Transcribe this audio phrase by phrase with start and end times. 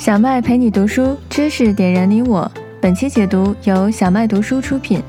[0.00, 2.50] 小麦陪你读书，知识点燃你我。
[2.80, 5.02] 本期解读由小麦读书出品。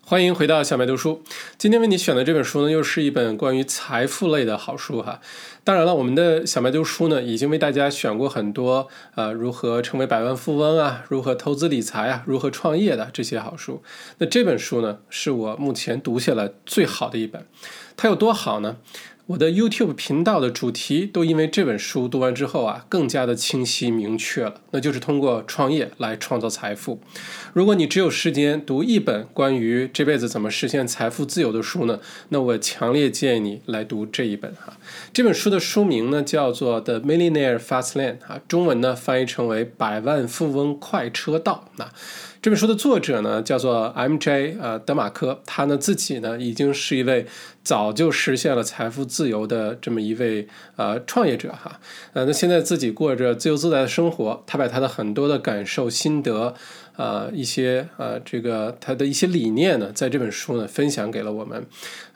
[0.00, 1.22] 欢迎回到小麦读书。
[1.56, 5.20] 今天为你选的这本书呢，又是一本关于财富类的好书哈。
[5.62, 13.84] 当然了，我们的小麦读书呢，已经为大家选过很多呃，如何成为百万富翁啊，如何投资理财啊，如何创业的这些好书。
[14.18, 17.46] 那这本书呢，是我目前读下来最好的一本。
[17.96, 18.78] 它有多好呢？
[19.26, 24.54] 我的 YouTube 频道的主题都因为这本书读完之后啊，更加的清晰明确了。
[24.72, 27.00] 那就是通过创业来创造财富。
[27.52, 34.76] 如果你只有时间读一本关于这辈子怎么实现财富自由的书呢，那我强烈建议你来读这一本哈。
[35.12, 41.88] 这本书的书名呢叫做《The Millionaire Fast Lane》啊，中文呢翻译成为《百万富翁快车道》那。
[42.42, 44.56] 这本书的作者呢，叫做 M.J.
[44.60, 47.24] 呃德马科，他呢自己呢已经是一位
[47.62, 51.78] 早就实现了财富自由的这么一位呃创业者哈，
[52.14, 56.52] 呃那现在自己过着自由自在的生活，他把他的很多的感受心得，
[56.96, 61.64] 呃一些呃这个他的一些理念呢，在这本书呢分享给了我们，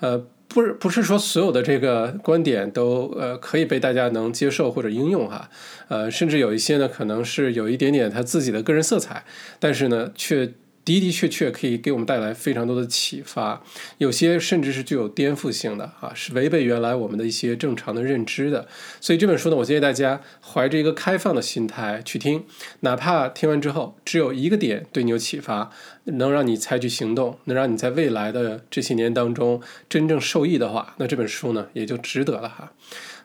[0.00, 0.24] 呃。
[0.56, 5.50] 不是不是说所有的这个观点都呃可以被大家能接受或者应用哈，
[5.88, 9.22] 呃甚至有一些呢可能是有一点点他自己的个人色彩，
[9.60, 10.54] 但是呢却。
[10.87, 13.62] 的的确确可以给我们带来非常多的启发，
[13.98, 18.69] 有些甚至是具有颠覆性的啊，是违背原来我们的一些正常的认知的。
[19.01, 22.45] 所以这本书呢，我建议大家怀着一个开放的心态去听，
[22.81, 25.70] 哪怕听完之后只有一个点对你有启发，
[26.05, 32.73] 能让你采取行动，能让你在未来的这些年当中真正受益的话，那这本书呢也就值得了哈。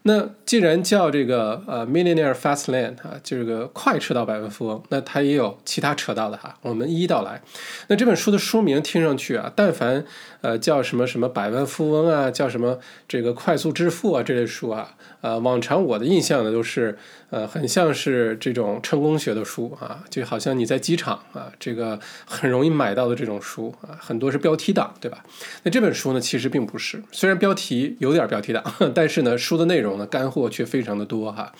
[0.03, 7.39] 那既然叫这个呃 Millionaire Fast Lane 啊，这个快车道百万富翁，那它也有其他车道的哈，我们一一道来。
[7.87, 10.03] 那这本书的书名听上去啊，但凡
[10.41, 16.97] 呃叫什么什么百万富翁啊，叫什么这个快速致富啊这类书啊，呃，往常我的印象呢都是
[17.29, 25.23] 呃很像是这种成功学的书啊，就好像你在机场啊，这个很容易买到的这种书啊，很多是标题党，对吧？
[25.61, 28.63] 那这本书呢，其实并不是，虽然标题有点标题党，
[28.95, 29.90] 但是呢，书的内容。
[30.05, 31.53] 干货却非常的多哈，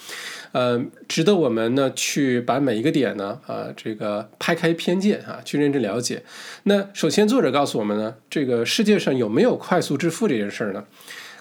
[0.52, 6.24] 呃，值得我们呢去把每一个点呢，啊，这个拍开偏见啊，去认真了解。
[6.64, 10.86] 那首先，作者告诉我们呢，这个世界上有没有快速致富这件事儿呢？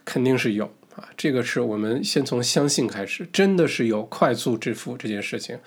[0.05, 0.65] 肯定是有
[0.97, 5.59] 啊，这个是我们先从相信开始，真的是有快速致富这件事情。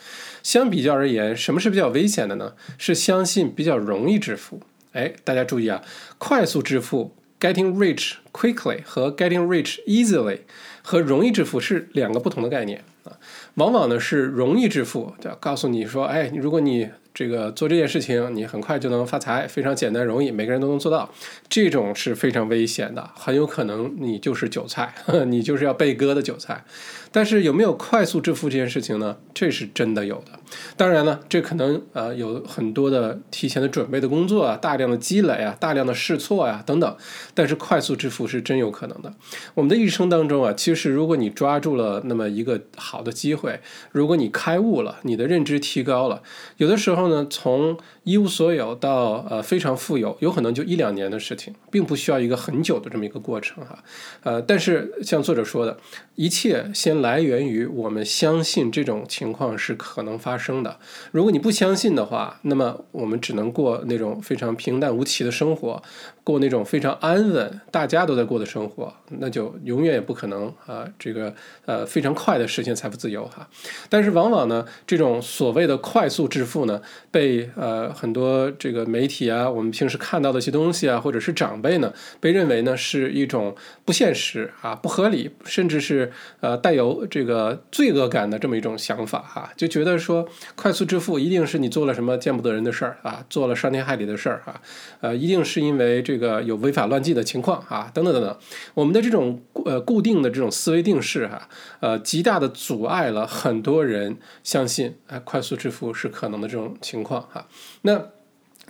[0.42, 2.54] 相比较而言，什么是比较危险的呢？
[2.78, 4.62] 是相信比较容易致富。
[4.94, 5.82] 哎，大家注意啊，
[6.18, 7.16] 快速致富。
[7.40, 10.40] Getting rich quickly 和 getting rich easily
[10.84, 13.18] 和容易致富是两个不同的概念啊。
[13.56, 21.10] 往往呢是容易致富，就告诉你说，哎，如果你这个做这件事情，你很快就能发财，非常简单容易，每个人都能做到。
[21.48, 26.64] 这种是非常危险的，很有可能你就是韭菜，呵 呵你就是要被割的韭菜。
[27.12, 29.18] 但是有没有快速致富这件事情呢？
[29.34, 30.40] 这是真的有的。
[30.76, 36.98] 当然呢，这可能呃有很多的提前的准备的工作啊，大量的积累啊，大量的试错呀等等。
[37.36, 39.14] 但是快速致富是真有可能的。
[39.54, 43.60] 我们的一生当中啊，其实如果你抓住了那么一个好的机会，
[43.92, 46.24] 如果你开悟了，你的认知提高了，
[46.58, 53.78] 有的时候呢，从一无所有到呃非常富有，有可能就一两年的事情，并不需要一个很久的这么一个过程哈。
[54.24, 55.78] 呃，但是像作者说的，
[56.16, 57.04] 一切先。
[57.04, 60.78] 来源于我们相信这种情况是可能发生生的。
[61.12, 65.82] 如果你不相信的话，那么我们只能过那种非常平淡无奇的生活，
[66.24, 71.34] 过那种非常安稳、大家都在过的生活，那就永远也不可能啊，这个
[71.66, 73.48] 呃非常快的实现财富自由哈。
[73.90, 83.56] 但是往往呢，这种所谓的快速致富呢，被呃很多这个媒体啊，我们平时看到的一些东西啊，或者是长辈呢，被认为呢是一种
[83.86, 86.12] 不现实啊、不合理，甚至是
[86.42, 87.08] 呃带有。
[87.10, 94.62] 这个罪恶感的这么一种想法哈，就觉得说快速致富一定是你做了什么见不得人的事儿啊，做了伤天害理的事儿啊，
[95.02, 98.38] 呃，一定是因为这个有违法乱纪的情况啊，等等等等。
[98.74, 101.48] 我们的这种呃固定的这种思维定式哈，
[101.80, 107.48] 呃，极大的阻碍了很多人相信哎快速致富是可能的这种情况哈。
[107.82, 108.10] 那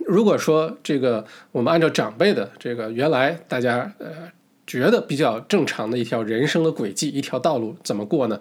[0.05, 4.31] 如果说这个我们按照长辈的这个原来大家呃。
[4.65, 8.39] 觉得比较正常的一条人生的轨迹，一条道路怎么过呢？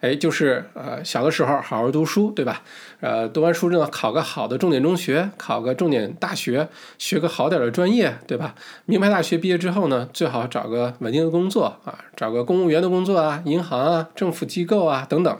[0.00, 2.62] 哎，就是呃小的时候好好读书，对吧？
[3.00, 6.68] 呃，读完书之后考个好的重点中学，考个重点大学，
[6.98, 8.54] 学个好点的专业，对吧？
[8.84, 15.38] 名牌大学毕业之后呢，最好找个稳定的工作啊，找个公务员的工作啊，银行啊，政府机构啊等等。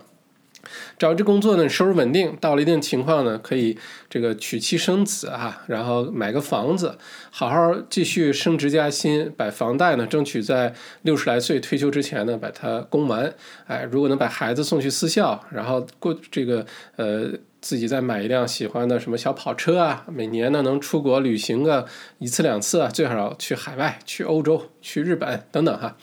[0.99, 3.77] 找这工作呢，收入稳定，到了一定情况呢，可以
[4.09, 6.97] 这个娶妻生子啊，然后买个房子，
[7.31, 13.35] 好好继续升职加薪，把房贷呢争取在六十来岁退休之前呢把它供完。
[13.67, 16.65] 哎，如果能把孩子送去私校，然后过这个
[16.97, 17.31] 呃
[17.61, 21.87] 自己再买一辆喜欢的什么小跑车啊，每年呢能出国旅行个
[22.19, 25.97] 一次两次啊，最好去海外，去欧洲，去日本等等哈。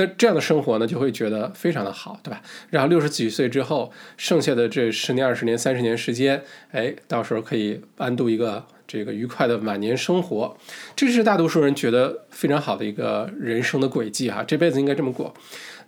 [0.00, 2.40] 那这样的生活呢，就会觉得非常的好，对吧？
[2.70, 10.56] 然后六十几岁之后，剩下的这十年、二十年、三十年时间，哎，到时候可以安度一个这个愉快的晚年生活，
[10.96, 15.34] 这是大多数人觉得非常好的一个人生的轨迹哈，这辈子应该这么过。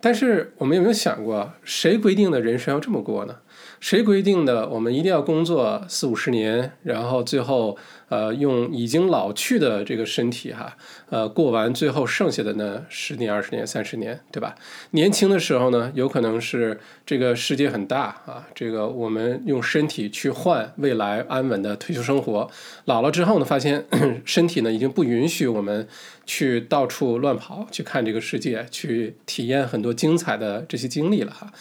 [0.01, 3.37] 但是我们有没有想过，谁规定的人生要这么过呢？
[3.83, 4.69] 谁规定的？
[4.69, 7.77] 我们一定要工作四五十年，然后最后，
[8.09, 10.77] 呃，用已经老去的这个身体，哈，
[11.11, 14.55] 呃，过完最后剩下的那十年、二十年、三十年，对吧？
[14.93, 22.49] 年轻的时候呢，有可能是这个世界很大啊，这个我们用身体去换未来安稳的退休生活。
[22.85, 23.85] 老了之后呢，发现
[24.25, 25.89] 身体呢已经不允许我们
[26.25, 31.53] 去到处乱跑，去看这个世界，去体验很多精彩的这些经历了，哈。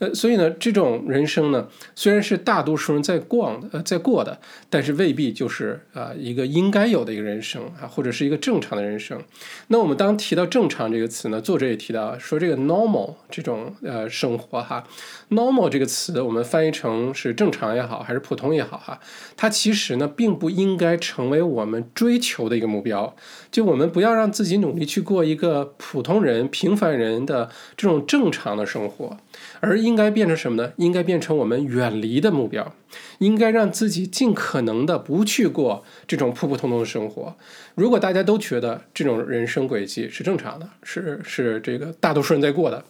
[0.00, 9.22] 呃，所以呢，这种人生呢，虽然是大多数人在逛，呃，在过的，但是未必就是啊一个应该有的一个人生啊，或者是一个正常的人生。
[9.68, 14.82] 那我们当提到“正常”这个词呢，作者也提到说，这个 “normal” 这种呃生活哈
[15.28, 18.98] ，“normal” 这个词我们翻译成是正常也好，还是普通也好哈，
[19.36, 23.14] 它其实呢，并不应该成为我们追求的一个目标。
[23.50, 29.16] 就我们不要让自己努力去过一个普通人、平凡人的这种正常的生活。
[29.60, 30.72] 而应应该变成什么呢？
[30.76, 32.72] 应该变成我们远离的目标，
[33.18, 37.36] 应该让自己尽可能的不去过这种普普通通的生活。
[37.74, 42.84] 如果大家都觉得这种人生轨迹是正常的，是是这个大多数人在过的，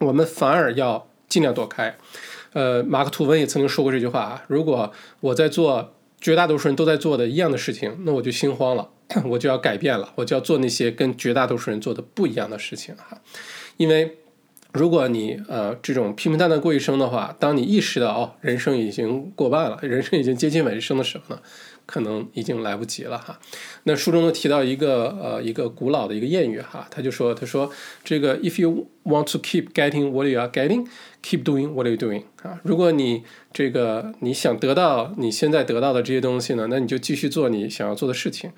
[0.00, 1.96] 我们反而要尽量躲开。
[2.54, 8.88] 呃，马克吐温也曾经说过这句话啊：如果我在做绝大多数人都在做的一样的事情，那我就心慌了，
[9.26, 13.20] 我就要改变了，我就要做那些跟绝大多数人做的不一样的事情哈，
[13.76, 14.18] 因为。
[14.72, 21.42] 如果你呃这种平平淡淡过一生的话，当你意识到哦人生已经过半了，人生已经接近尾声的时候呢，
[21.84, 23.38] 可能已经来不及了哈。
[23.84, 27.70] 那书中呢提到一个呃一个古老的一个谚语哈，他就说他说
[28.02, 33.22] 这个 if you want to keep getting what you are getting，keep doing what you doing 啊，如果你
[33.52, 38.52] 这个你想得到你现在得到的这些东西呢，那你就继续做你想要做的事情。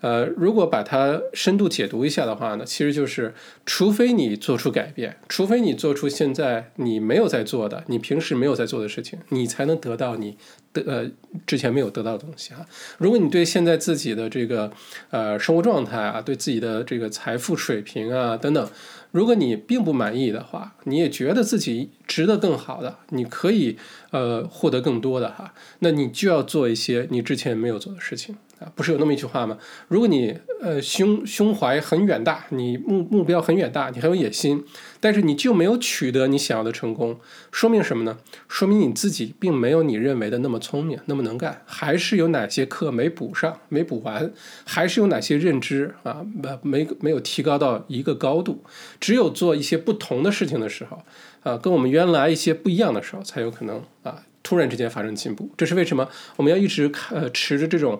[0.00, 3.34] 呃，如果把它深度解读一下的话呢，其实就是，
[3.66, 10.38] 除非你做出改变，除非你做出现在你没有在做的，你平时没有在做的事情，你才能得到你
[10.72, 11.10] 的呃
[11.46, 12.64] 之前没有得到的东西啊。
[12.96, 14.72] 如果你对现在自己的这个
[15.10, 18.70] 呃生活状态啊，对自己的这个财富水平啊等等，
[19.10, 23.76] 如果你并不满意的话，你也觉得自己值得更好的，你可以
[24.10, 28.36] 呃获得更多的哈，那你就要做一些你之前没有做的事情。
[28.60, 29.56] 啊，不是有那么一句话吗？
[29.88, 34.62] 如果你呃胸胸怀很远大，你目目标很远大，你很有野心，
[35.00, 37.18] 但是你就没有取得你想要的成功，
[37.50, 38.18] 说明什么呢？
[38.48, 44.30] 说明你自己并没有你认为的那么聪明，那么能干，还是有哪些课没补上，没补完，
[44.66, 48.62] 还是有哪些认知啊没没没有提高到一个高度。
[49.00, 51.02] 只有做一些不同的事情的时候，
[51.42, 55.48] 啊，跟我们原来一些不一样的时候，才有可能啊突然之间发生进步。
[55.56, 56.06] 这是为什么？
[56.36, 57.98] 我们要一直呃持着这种。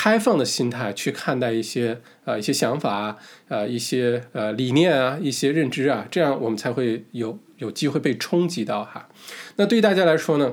[0.00, 3.16] 开放的心态去看待一些呃一些想法啊，
[3.48, 9.08] 呃一些呃理念啊，一些认知啊，这样我们才会有有机会被冲击到哈。
[9.56, 10.52] 那对于大家来说呢，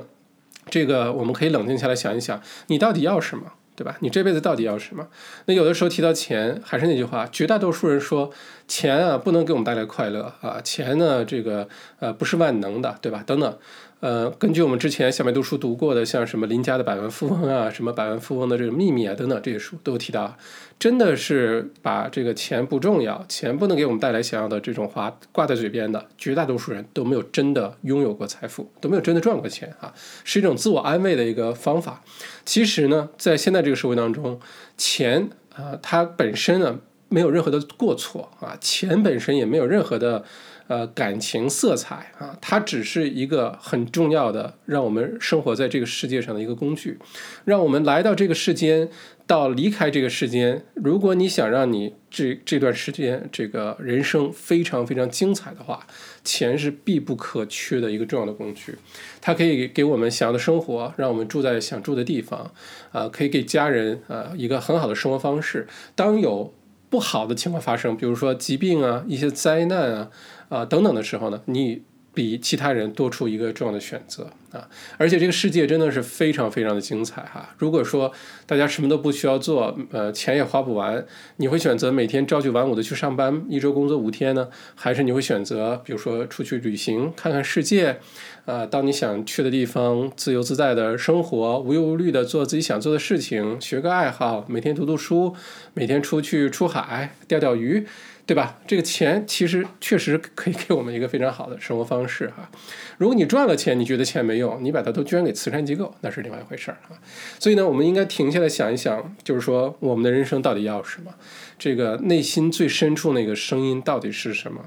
[0.68, 3.96] 这个我们可以冷静下来想一想，你到底要什么，对吧？
[4.00, 5.06] 你这辈子到底要什么？
[5.44, 8.32] 那有的时候提到钱，还是那句话，绝大多数人说
[8.66, 11.68] 钱啊不能给我们带来快乐啊，钱呢这个
[12.00, 13.22] 呃不是万能的，对吧？
[13.24, 13.56] 等等。
[14.00, 20.36] 呃，根据我们之前小麦读书读过的，像什么林家的百万富翁啊，什么百万富翁的这个秘密啊等等这些书，都有提到，
[20.78, 29.90] 真的是把这个钱不重要，钱不能给我们带来想要的这种话挂在嘴边的，绝大多数人都没有真的拥有过财富，都没有真的赚过钱啊，
[30.24, 32.04] 是一种自我安慰的一个方法。
[32.44, 34.38] 其实呢，在现在这个社会当中，
[34.76, 40.22] 钱啊，它本身呢没有任何的过错啊，钱本身也没有任何的。
[40.68, 46.98] 呃，感情色彩啊，它只是一个很重要的，让我们生活在这个世界上的一个工具，
[47.44, 48.88] 让我们来到这个世间，
[49.28, 50.64] 到离开这个世间。
[50.74, 55.86] 如果你想让你这这段时间这个人生非常非常精彩的话，
[56.24, 58.74] 钱是必不可缺的一个重要的工具。
[59.20, 62.52] 它可以给我们想要的生活，让我们住在想住的地方，
[62.90, 65.68] 啊，可以给家人啊一个很好的生活方式。
[65.94, 66.52] 当有
[66.90, 70.10] 不好的情况发生，比如说疾病啊，一些灾难啊。
[70.48, 71.82] 啊，等等的时候呢，你
[72.14, 74.66] 比其他人多出一个重要的选择啊！
[74.96, 77.54] 而且这个世界真的是非常非常的精彩哈！
[77.58, 78.10] 如果说
[78.46, 81.04] 大家什么都不需要做，呃，钱也花不完，
[81.36, 87.98] 你会选择每天朝九晚五的去上班，一周工作五天呢，还是你会选择比如说出去旅行，看看世界，
[88.46, 95.36] 啊，到你想去的地方，自由自在的生活，无忧无虑的做自己想做的事情，学个爱好，每天读读书，
[95.74, 97.86] 每天出去出海钓钓鱼。
[98.26, 98.58] 对吧？
[98.66, 102.50] 这个钱其实确实可以给我们一个非常好的生活方式哈。
[102.98, 106.98] 如果你赚了钱，你觉得钱没用，你把它都捐给慈善机构，那是另外一回事儿啊。
[107.38, 111.14] 所以呢，我们应该停下来想一想，就是说我们的人生到底要什么？
[111.56, 114.60] 这个内心最深处那个声音到底是什么？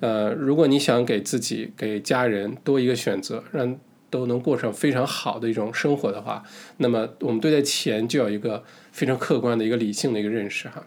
[0.00, 3.78] 呃，如果你想给自己、给家人多一个选择，让
[4.10, 6.42] 都能过上非常好的一种生活的话，
[6.78, 10.84] 那么我们对待钱就有一个非常客观的一个理性的一个认识哈。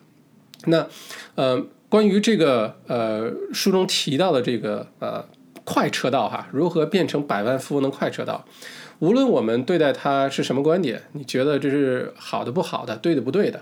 [0.65, 0.89] 那，
[1.35, 1.65] 呃。
[1.89, 5.25] 关于这个呃书中提到的这个呃
[5.63, 8.45] 快车道哈，如何变成百万富翁的快车道？
[8.99, 13.61] 无论我们对待它是什么观点，你觉得这是好的不好的，对的不对的？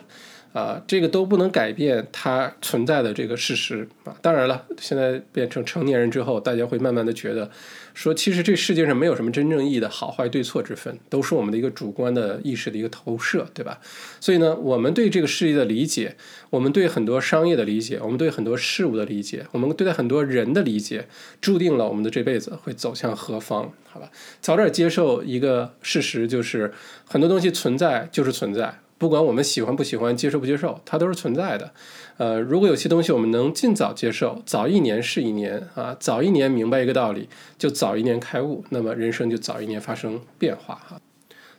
[0.56, 4.16] 啊，这个都不能改变它存在的这个事实啊。
[4.22, 7.52] 当然了，现在变成成年人之后，大家会慢慢的觉得，
[7.94, 13.82] 说其实这世界上没有什么真正意义的好坏对错之分，都是我们的一个主观的意识的一个投射，对吧？
[14.22, 16.16] 所以呢，我们对这个世界的理解，
[16.50, 21.10] 我们对很多商业的理解，我们对很多事物的理解，我们对待很多人的理解，
[21.42, 23.74] 注定了我们的这辈子会走向何方？
[23.84, 24.10] 好吧，
[24.40, 26.74] 早点接受一个事实，就是
[27.06, 28.80] 很多东西存在就是存在。
[28.98, 31.72] 不管我们喜欢不喜欢、接受不接受，它都是存在的。
[32.18, 41.02] 呃，如果有些东西我们能尽早接受，早一年是一年啊，早一年明白一个道理，就早一年开悟，那么人生就早一年发生变化哈。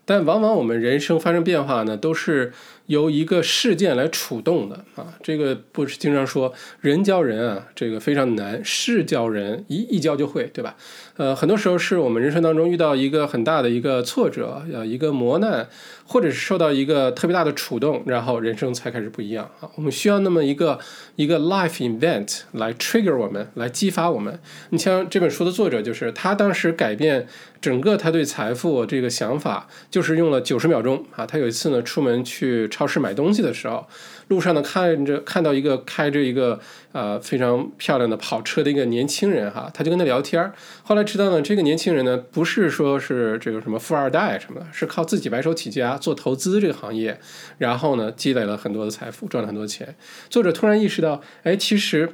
[0.08, 2.52] 但往往我们人生发生变化呢，都是
[2.86, 5.18] 由一个事件来触动的啊。
[5.20, 10.76] 这个不是经常说人教人啊，这个非常难，事教人一一教就会，对吧？
[11.16, 15.66] 呃，很多时候是我们人生当中遇到一个很大的一个挫折，呃，一个磨难，
[16.06, 19.68] 或者是受到一个特别大的触动，然后人生才开始不一样啊。
[19.76, 20.78] 我们需要那么一个
[21.14, 24.38] 一个 life event 来 trigger 我们，来激发我们。
[24.70, 27.26] 你像这本书的作者，就是他当时改变
[27.62, 31.24] 整个他对财富这个想法，就是用了九十秒钟啊。
[31.24, 33.86] 他有一次呢，出门去超市买东西的时候。
[34.28, 36.58] 路上呢，看着看到一个开着一个
[36.92, 40.52] 呃非常漂亮的跑车的一个年轻人哈，他就跟他聊天儿。
[40.82, 47.20] 后来知道呢，这个年轻人呢不是说是这个什么富二代什么的，是靠自己白手起家做投资这个行业，
[47.58, 49.94] 然后呢积累了很多的财富，赚了很多钱。
[50.28, 52.10] 作者突然意识到，哎，其实。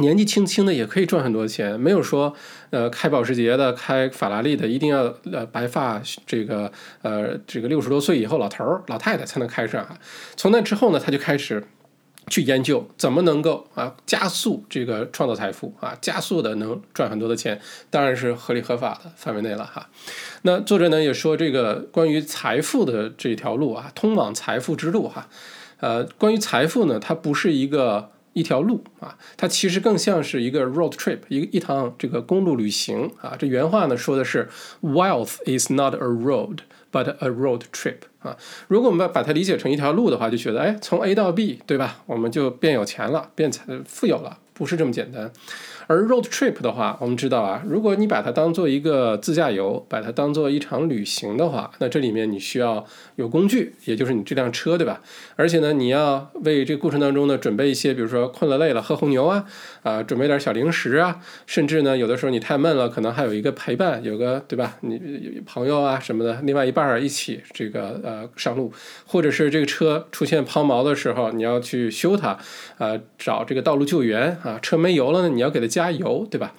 [0.00, 2.34] 年纪轻轻的也可以赚很多钱，没有说，
[2.70, 9.96] 呃，开保时捷的、开法拉利的一定要呃白发，这个呃这个六十多岁以后老头儿、老太太才能开上哈。
[10.36, 11.62] 从那之后呢，他就开始
[12.28, 19.88] 去研究怎么能够啊加速这个创造财富啊，加速的能赚很多的钱，当然是合理合法的范围内了哈。
[20.42, 25.28] 那作者呢也说，这个关于财富的这条路啊，通往财富之路哈，
[25.80, 28.10] 呃，关于财富呢，它不是一个。
[28.32, 33.34] 一条路啊，它其实更像是一个 road trip，一个一趟这个公路旅行啊。
[33.38, 34.48] 这原话呢说的是
[34.82, 36.58] ，wealth is not a road
[36.92, 38.36] but a road trip 啊。
[38.68, 42.02] 如果我们把把它理解成一条路的话，就觉得哎，从 A 到 B，对吧？
[42.06, 45.32] 我们就变有钱了，变财富有了，不是这么简单。
[45.90, 55.02] 而 road trip 的话，我们知道啊，如果你把它当做一个自驾游，把它当做一场旅行的话，那这里面你需要有工具，也就是你这辆车，对吧？
[55.34, 59.44] 而且呢，你要为这个过程当中呢准备一些，比如说困了累了喝红牛啊，
[59.82, 64.76] 啊，准备点小零食啊，甚至呢，有的时候你太闷了，可能还有一个陪伴，有个对吧？
[64.82, 68.72] 你朋友啊什么的，另外一半儿一起这个呃上路，
[69.04, 72.38] 或者是这个车出现抛锚的时候，你要去修它，
[72.78, 75.79] 啊，找这个道路救援啊，车没油了呢，你要给它加。
[75.80, 76.52] 加油，对吧？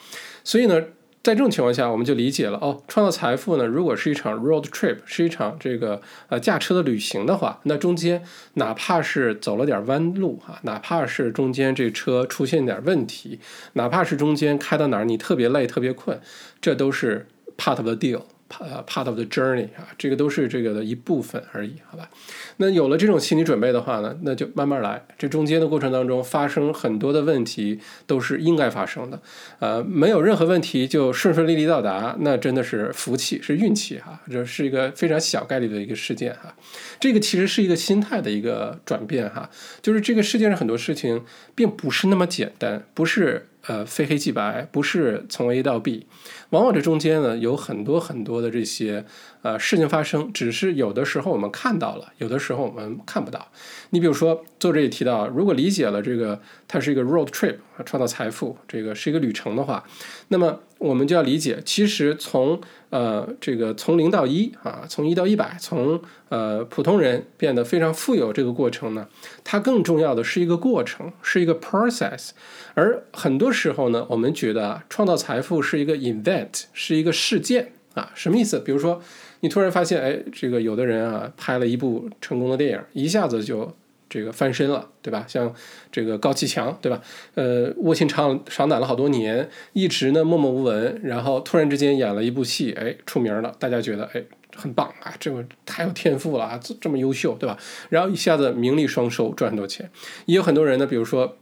[0.44, 0.82] 所以呢，
[1.22, 8.24] 在这种情况下，我们就理解了哦，创造财富呢，如果是一场 road trip，是一场这个呃驾车的旅行的话，那中间
[8.56, 13.40] 哪怕是走了点弯路啊，哪怕是中间这车出现点问题，
[13.74, 16.20] 哪怕是中间开到哪儿你特别累、特别困，
[16.60, 18.24] 这都是 part of the deal。
[18.60, 22.10] 呃，part of the journey 啊，这个都是这个的一部分而已，好吧？
[22.58, 25.06] 那有了这种心理准备的话呢，那就慢慢来。
[25.18, 29.20] 这中间的过程当中发生很多的问题，都是应该发生的。
[29.60, 36.54] 呃，没有任何问题就顺顺利利到达，那真的是福气，是运气哈，这是一个非常小概率的一个事件哈。
[37.00, 39.50] 这个其实是一个心态的一个转变哈，
[39.82, 41.24] 就是这个世界上很多事情
[41.56, 43.48] 并不是那么简单，不是。
[43.68, 46.08] 呃，非黑即白，不是从 A 到 B，
[46.50, 49.06] 往往这中间呢有很多很多的这些
[49.42, 53.48] 呃事情发生，只是有的时候我们看到了，有的时候我们看不到。
[53.90, 59.84] 你比如说，作者也提到，如果理解了这个它是一个 road trip，创造财富，这个是一个旅程的话，
[60.30, 69.08] 那么我们就要理解，其实从呃这个从零到一啊，从一到一百，从呃普通人变得非常富有这个过程呢，
[69.44, 72.30] 它更重要的是一个过程，是一个 process。
[72.74, 78.60] 而很多时候呢，我们觉得啊，创造财富是一个 event，是一个事件啊，什么意思？
[78.60, 79.02] 比如说，
[79.42, 83.76] 你突然发现，哎，这个有的人啊，拍了一部成功的电影，一下子就
[84.10, 85.26] 这个翻身了，对吧？
[85.28, 85.54] 像
[85.92, 87.02] 这个高启强，对吧？
[87.36, 94.24] 呃，卧薪尝尝胆了好多年，一直呢默默无闻，然后突然之间演了一部戏，哎，出名了，大家觉得，哎，
[94.56, 97.58] 很棒啊，这个太有天赋了啊，这么优秀，对吧？
[97.90, 99.90] 然后一下子名利双收，赚很多钱。
[100.26, 101.38] 也有很多人呢，比如说。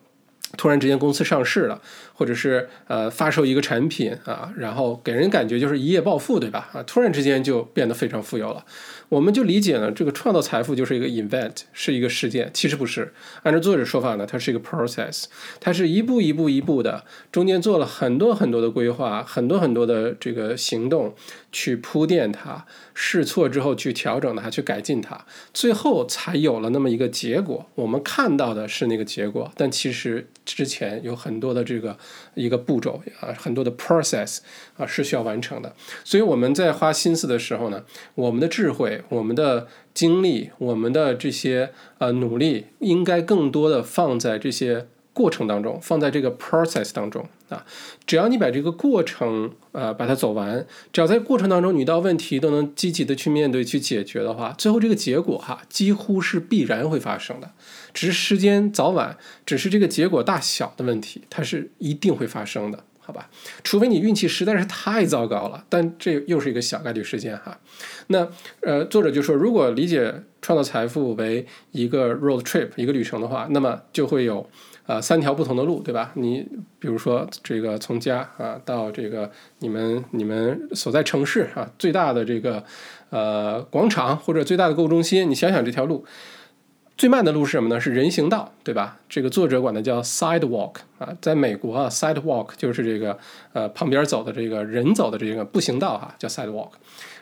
[0.57, 1.81] 突然之间公司上市了，
[2.13, 6.69] 或者是呃发售一个产品啊，然后给人感觉就是一夜暴富，对吧？
[6.73, 8.65] 啊，突然之间就变得非常富有了。
[9.09, 12.49] 我们就理解呢，这个创造财富就是一个 event，是一个事件。
[12.53, 13.11] 其实不是，
[13.41, 15.25] 按照作者说法呢，它是一个 process，
[15.59, 21.15] 它是一步一步一步的，中间做了很多很多的规划，很多很多的这个行动
[21.51, 27.67] 去铺垫它，试错之后去调整它，去改进它，最后才有了那么一个结果。
[27.73, 31.97] 我们看到的是那个结果，但其实之前有很多的这个
[32.39, 34.39] 一个步骤啊，很多的 process
[34.77, 35.75] 啊是需要完成的。
[36.03, 37.83] 所以我们在花心思的时候呢，
[38.15, 39.03] 我们的智慧。
[39.09, 47.65] 我们的精力，我们的这些呃努力，应该更多的放在这些过程当中，放在这个 process 当中啊。
[48.07, 57.51] 只要你把这个过程呃把它走完，只要在过程当中你遇到问题都能积极的去面对、去解决的话，最后这个结果哈几乎是必然会发生的，
[57.93, 62.83] 只是时间早晚，只是这个结果大小的问题，它是一定会发生的。
[63.01, 63.27] 好吧，
[63.63, 67.59] 除非你运气实在是太糟糕了，但这又是一个小概率事件哈。
[68.05, 68.29] 那
[68.61, 70.13] 呃，作者就说，如果理解
[70.43, 74.47] 创造财富为一个 road trip 一个旅程的话，那么就会有
[74.89, 76.11] 呃三条不同的路，对吧？
[76.15, 76.43] 你
[76.79, 79.29] 比如说这个从家啊到这个
[79.59, 82.63] 你们你们所在城市啊最大的这个
[83.11, 86.03] 呃广场或者最大的购物中心，你想想这条路。
[86.97, 87.79] 最慢的路是什么呢？
[87.79, 88.97] 是人行道，对吧？
[89.07, 93.17] 这个作者管它叫 sidewalk 啊，在美国啊，sidewalk 就是这个
[93.53, 96.71] 呃旁边走的这个人走的这个步行道哈，叫 sidewalk。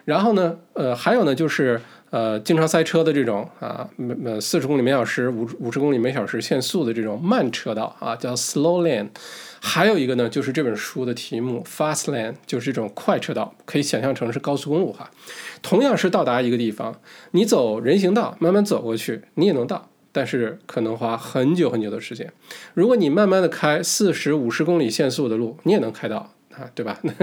[0.05, 3.89] 然后呢，呃，还有呢，就是呃经常塞车的这种啊，
[4.26, 9.10] 呃四十公里每小时、五五十公里每小时限速的这种慢车道啊，叫 slow lane。
[9.60, 15.10] 还有一个呢，就是这本书的题目 Fast Lane，就是这种快车道，可以想象成是高速公路哈。
[15.63, 22.32] 同样是到达一个地方，你走人行道慢慢走过去，你也能到，但是可能花很久很久的时间。
[22.76, 27.00] 如果你慢慢的开四十五十公里限速的路，你也能开到啊，对吧？
[27.02, 27.13] 那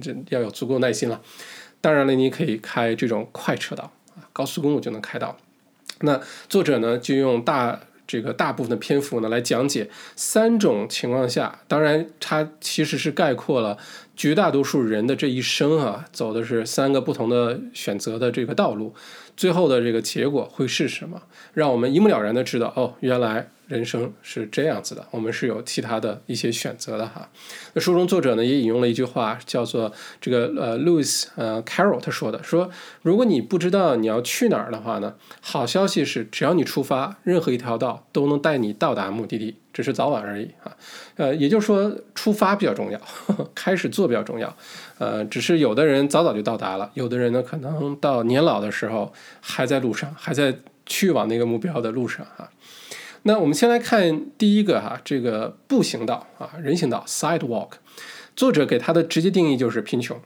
[0.00, 1.20] 这要有足够耐心了。
[1.80, 3.90] 当然了，你可以开这种快车道，
[4.32, 5.36] 高速公路就能开到。
[6.00, 7.80] 那作者呢，就用大。
[8.04, 13.78] 这个大部分的篇幅呢，来讲解三种情况下，当然它其实是概括了
[14.14, 18.92] 绝大多数人的这一生啊，走的是三个不同的选择的这个道路，
[19.34, 21.22] 最后的这个结果会是什么？
[21.54, 23.48] 让我们一目了然的知道，哦，原来。
[23.66, 27.28] 人生是这样子的，我们是有其他的一些选择的哈。
[27.72, 32.70] 那书中作者呢也引用了一句话，叫做这个呃，Louis 呃 Carroll 他说的，说
[33.02, 40.76] 如果你不知道你要去哪儿的话呢，好消息是只要你出发，任何一条道都能带你到达目的地，只是早晚而已啊。
[41.16, 43.00] 呃，也就是说出发比较重要，
[43.54, 44.54] 开始做比较重要。
[44.98, 52.50] 呃，只是有的人早早就到达了，有的人呢可能到年老的时候还在路上，还在去往那个目标的路上哈。
[53.24, 57.72] 那我们先来看第一个哈，这个步行道啊，人行道 （sidewalk）。
[58.34, 60.20] 作者给它的直接定义就是贫穷。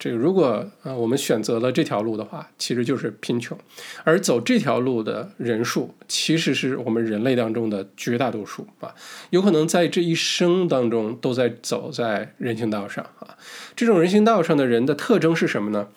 [0.00, 3.56] 这个如果呃我们选择了这条路的话，其实就是贫穷。
[4.02, 8.94] 而走这条路的人数，其实是我们人类当中的绝大多数啊，
[9.30, 13.36] 有可能在这一生当中都在走在人行道上啊。
[13.76, 15.88] 这种人行道上的人的特征是什么呢？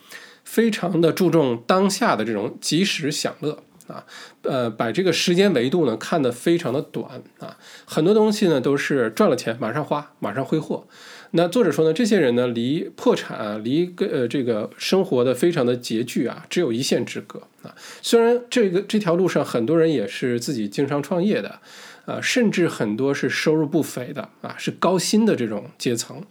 [0.43, 3.63] 非常的注重当下的这种及时享乐。
[3.91, 4.05] 啊，
[4.43, 10.87] 呃，把这个时间维度呢看得非常的短啊，很多东西呢都是赚了钱马上花，马上挥霍。
[11.33, 17.73] 那作者说呢，这些人呢离破产，离个呃这个生活的非常的拮据啊，只有一线之隔啊。
[18.01, 21.59] 虽然这个这条路上很多人也是自己经商创业的，
[22.05, 26.21] 啊，甚至很多是收入不菲的啊，是高薪的这种阶层，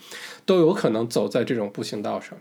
[0.45, 2.39] 都有可能走在这种步行道上。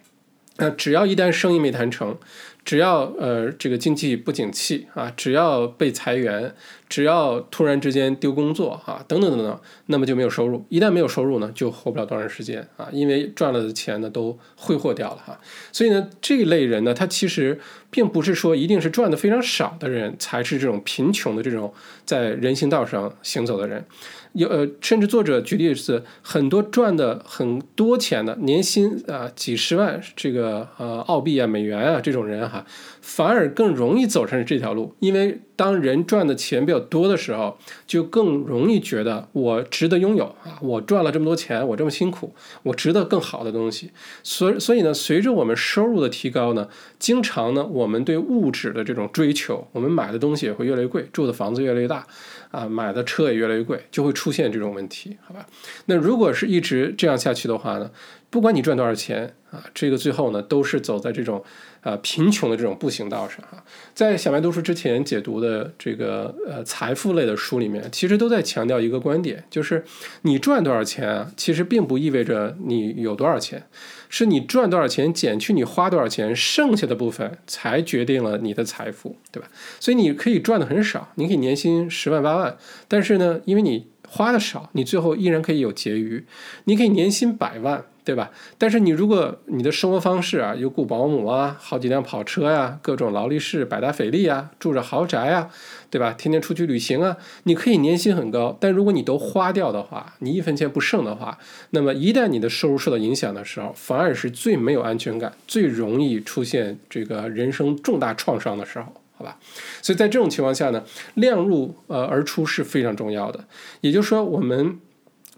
[0.57, 2.17] 那只要一旦生意没谈成，
[2.63, 6.53] 只要呃这个经济不景气啊，只要被裁员，
[6.89, 10.65] 只要突然之间丢工作啊，等等等等，那么就没有收入。
[10.69, 15.39] 一旦没有收入呢，就活不了多长时间啊，因为赚了的钱呢都挥霍掉了哈。
[15.71, 17.59] 所以呢，这一类人呢，他其实
[17.91, 21.71] 并不是说一定是赚的非常少的人才是这种贫穷的这种
[22.05, 23.85] 在人行道上行走的人。
[24.33, 32.65] 有呃，甚至作者举例子，很多赚的很多钱的年薪啊几十万这个呃澳币啊美元啊这种人哈，
[33.01, 43.91] 反而更容易走上这条路，因为当人赚的钱比较多的时候，就更容易觉得我值得拥有啊，我赚了这么多钱，我这么辛苦，我值得更好的东西。
[44.23, 52.07] 所所以呢，随着我们收入的提高呢，经常呢我们对物质的这种追求，我们买的东西也会越来越贵，住的房子越来越大。
[52.51, 55.45] 啊，买的车也越来越贵，就会出现这种问题，好吧？
[55.85, 57.91] 那如果是一直这样下去的话呢？
[58.31, 61.43] 不管你赚多少钱啊，这个最后呢，都是走在这种
[61.81, 63.63] 呃贫穷的这种步行道上哈。
[63.93, 69.83] 在小麦读书之前解读的这个呃财富类的书里面，其实都在强调一个观点，就是
[70.23, 73.67] 你赚多少钱啊，其实并不意味着你有多少钱。
[74.11, 79.47] 是你赚多少钱减去你花多少钱，剩下的部分才决定了你的财富，对吧？
[79.79, 86.25] 所以你可以赚的很少，你可以年薪十万八万，但是呢，因为你花的少，你最后依然可以有结余。
[86.63, 87.85] 你可以年薪百万。
[88.09, 88.31] 对吧？
[88.57, 95.47] 但是你如果你的生活方式啊，有雇保姆啊，好几辆跑车呀，各种劳力士、百达翡丽啊，住着豪宅啊，
[95.91, 96.15] 对吧？
[96.17, 101.37] 天天出去旅行啊，你可以年薪很高，但如果你都花掉的话，你一分钱不剩的话，
[101.69, 109.37] 那么一旦你的收入受到影响的时候，反而是最没有安全感、最容易出现这个人生重大创伤的时候，好吧？
[109.83, 113.45] 所以在这种情况下呢，量入呃而出是非常重要的。
[113.81, 114.79] 也就是说，我们。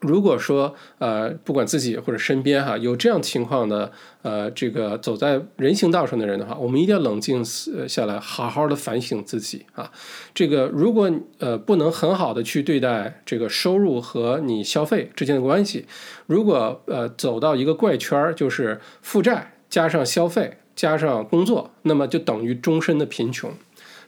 [0.01, 3.91] 如果说呃，不管自己或者身边哈有这样情况的
[4.23, 9.91] 呃，这个走在人行道上的人的话，我们一定要冷静下来，好好的反省自己啊。
[10.33, 15.85] 这个如果呃不能很好的去对待这个收入和你消费之间的关系，
[16.25, 23.53] 如果呃走到一个怪圈儿，就是负债加上消费加上工作，那么就等于终身的贫穷。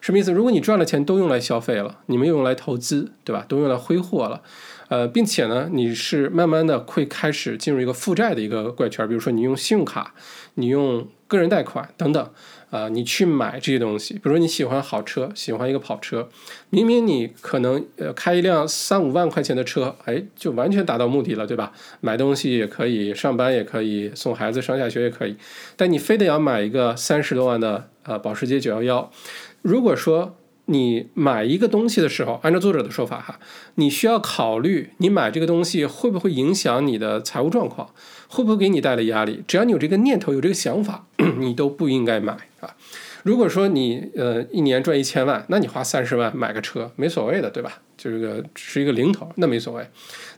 [0.04, 0.34] 什么意思？
[0.34, 3.46] 如果你赚了钱都用来消费了，你们又用来投资，对吧？
[3.48, 4.42] 都用来挥霍了。
[4.90, 10.14] 呃，并且呢，你是慢慢的会开始进入一个负债的一个怪圈，比如说你用信用卡，
[10.56, 12.30] 你用个人贷款等等，
[12.70, 16.28] 啊，你去买这些东西，比如说你喜欢好车，喜欢一个跑车，
[16.70, 21.72] 明明你可能呃开一辆三五万块钱的车，哎，就完全达到目的了，对吧？
[22.02, 25.38] 买东西也可以，上班也可以，送孩子上下学也可以，
[25.78, 29.12] 但你非得要买一个三十多万的呃保时捷九幺幺，
[29.64, 30.36] 如果说。
[30.68, 33.38] 你买一个东西的时候，按照作者的说法哈，
[33.76, 37.90] 你需要考虑你买这个东西会不会影响你的财务状况，
[38.30, 39.44] 会不会给你带来压力。
[39.46, 41.06] 只要你有这个念头，有这个想法，
[41.38, 42.74] 你都不应该买啊。
[43.24, 47.82] 如果说你呃一年赚一千万，那你花三十万买个车没所谓的，对吧？
[47.98, 49.86] 就是个是一个零头，那没所谓。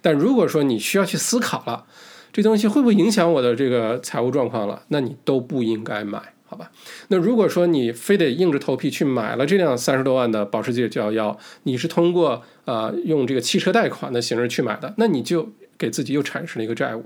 [0.02, 1.86] 但如果说你需要去思考了，
[2.34, 6.34] 这东西会不会影响我的这个财务状况了，那你都不应该买。
[6.48, 6.72] 好吧，
[7.08, 17.04] 那如果说你非得硬着头皮去买了这辆三十多万的保时捷911，你是通过呃用这个汽车贷款的形式去买的，那你就给自己又产生了一个债务。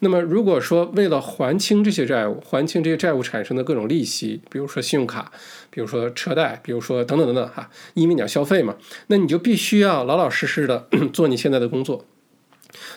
[0.00, 5.30] 那么如果说为了还清这些债务，还清这些债务产生的各种利息，比如说信用卡，
[5.70, 8.74] 比如说车贷，比如说等等等等哈，因为你要消费嘛，
[9.06, 12.04] 那你就必须要老老实实的 做你现在的工作。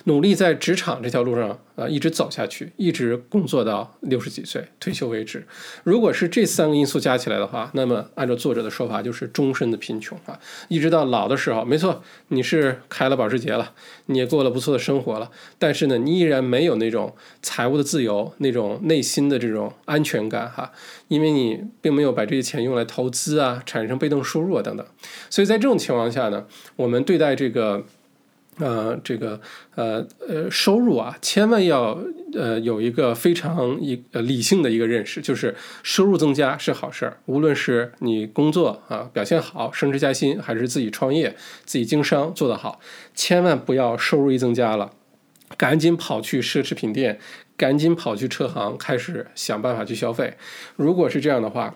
[0.05, 5.45] 努力在职场这条路上啊，一直走下去，一直工作到六十几岁退休为止。
[5.83, 10.37] 如果是这三个因素加起来的话，那么按照作者的说法，就是终身的贫穷啊，
[10.67, 11.63] 一直到老的时候。
[11.63, 13.71] 没错，你是开了保时捷了，
[14.07, 20.71] 你也过了不错的生活了，但是呢，你依然没有那种财务的自由，那种内心的这种安全感哈，
[21.07, 24.85] 因为你并没有把这些钱用来投资啊，产生被动收入啊等等。
[25.29, 27.85] 所以在这种情况下呢，我们对待这个。
[28.59, 29.39] 呃，这个
[29.75, 31.97] 呃呃收入啊，千万要
[32.33, 41.35] 呃有一个非常一呃理性的一个认识，就是收入增加是好事儿，无论是你工作啊表现好，升职加薪，还是自己创业、
[41.65, 42.79] 自己经商做得好，
[43.15, 44.91] 千万不要收入一增加了，
[45.57, 47.19] 赶紧跑去奢侈品店，
[47.57, 50.35] 赶紧跑去车行，开始想办法去消费。
[50.75, 51.75] 如果是这样的话，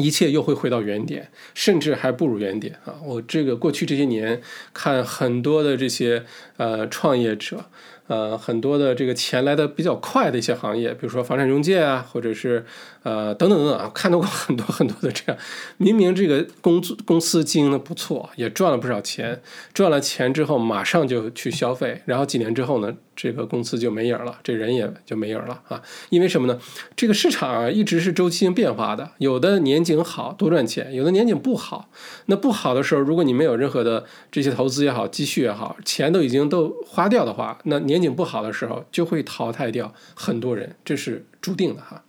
[0.00, 2.94] 一切又会回到原点，甚至还不如原点啊！
[3.04, 4.40] 我这个过去这些年
[4.72, 6.24] 看很多的这些
[6.56, 7.64] 呃创业者，
[8.06, 12.64] 呃很多的这个钱来的比较快的一些行业，比如说房产中介啊，或者是
[13.02, 15.40] 呃等等等等啊，看到过很多很多的这样，
[15.76, 19.40] 明明这个公公司经营的不错，也赚了不少钱，
[19.72, 22.96] 赚了钱之后马上就去消费，然后几年之后呢？
[23.22, 25.82] 这个公司就没影了，这人也就没影了啊！
[26.08, 26.58] 因为什么呢？
[26.96, 31.90] 这个市场啊一直是周期性变化的，有的年景好多赚钱，有的年景不好。
[32.26, 42.02] 那不好的时候，如果你没有任何的这些投资也好、积蓄也好，钱都已经都花掉的话，那年景不好的时候就会淘汰掉很多人，这是注定的哈。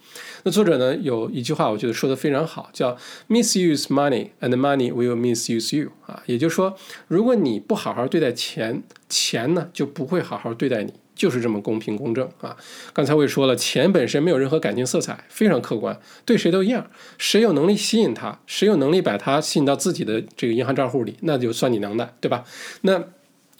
[0.43, 2.95] 那作者呢有一句话，我觉得说的非常好，叫
[3.27, 6.73] “misuse money and money will misuse you” 啊，也就是说，
[7.09, 10.93] 如果你不好好对待钱，钱呢就不会好好对待你。
[11.21, 12.57] 就是这么公平公正啊！
[12.93, 16.89] 刚才我也说了，钱本身没有任何感情色彩，非常客观，对谁都一样。
[17.19, 22.43] 谁有能力吸引他，谁有能力把他吸引到自己的这个银行账户里，那就算你能耐，对吧？
[22.81, 22.99] 那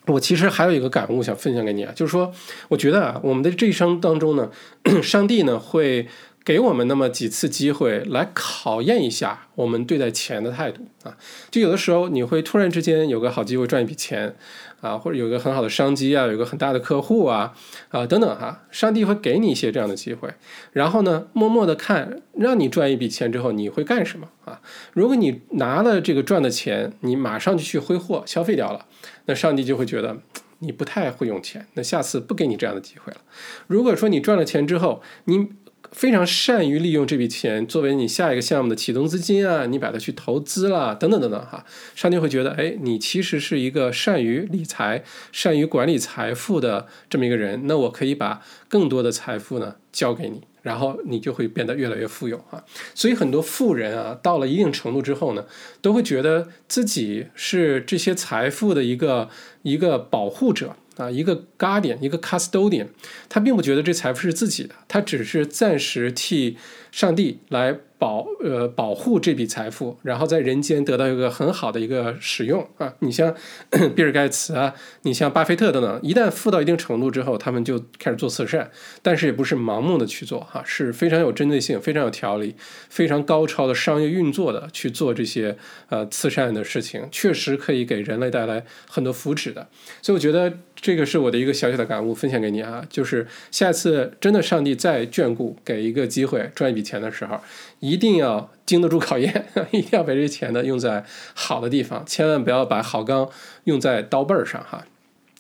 [0.08, 2.34] 我其实还有一个感悟想分享给你啊，就是说，
[2.68, 4.50] 我觉得啊，我们的这一生当中呢，
[5.04, 6.08] 上帝呢会。
[6.44, 11.16] 给我们那么几次机会来考验一下我们对待钱的态度啊！
[11.52, 14.36] 就有的时候你会突然之间有个好机会赚一笔钱
[14.82, 17.54] 啊，或者有个很好的商机啊，有个很大的客户啊
[17.90, 20.34] 啊等等哈，上帝会给你一些这样的机会，
[20.72, 24.60] 然后呢，默默的看让你赚一笔钱之后你会干什么啊？
[24.94, 28.88] 如果你拿了这个赚的钱，你马上就去挥霍消费掉了，
[29.26, 30.18] 那上帝就会觉得
[30.58, 33.20] 你不太会用钱，那下次不给你这样的机会了。
[33.68, 35.50] 如果说你赚了钱之后，你
[35.92, 52.64] 非常善于利用这笔钱作为你下一个项目的启动资金啊，你把它去投资啦，等等等等哈，上帝会觉得，哎，你其实是一个善于理财、善于管理财富的这么一个人，那我可以把更多的财富呢交给你，然后你就会变得越来越富有啊。
[52.96, 55.46] 所以很多富人啊，到了一定程度之后呢，
[55.82, 59.30] 都会觉得自己是这些财富的一个
[59.64, 60.78] 一个保护者。
[61.02, 62.88] 啊，一个 guardian，一个 custodian，
[63.28, 66.58] 他并不觉得这财富是自己的，他只是暂时替
[66.92, 67.80] 上帝来。
[68.02, 72.92] 保呃保护这笔财富，然后在人间得到一个很好的一个使用啊！
[72.98, 73.32] 你像
[73.96, 78.72] 比尔盖茨啊，你像巴菲特等等，一旦富到一定程度之后，他们就开始做慈善，
[79.04, 82.56] 但是也不是盲目的去做哈，是非常有针对性、非常有条理、
[82.90, 85.56] 非常高超的商业运作的去做这些
[85.90, 89.68] 呃慈善的事情，确实可以给人类带来很多福祉的。
[90.02, 97.40] 所以我觉得这个是我的一个小小的感悟，分享给你啊，就是下次真的上帝再眷顾，给一个机会赚一笔钱的时候。
[97.80, 103.30] 一定要经得住考验， 一定要把这些钱呢用在好的地方，千万不要把好钢
[103.66, 104.86] 用在刀背儿上哈。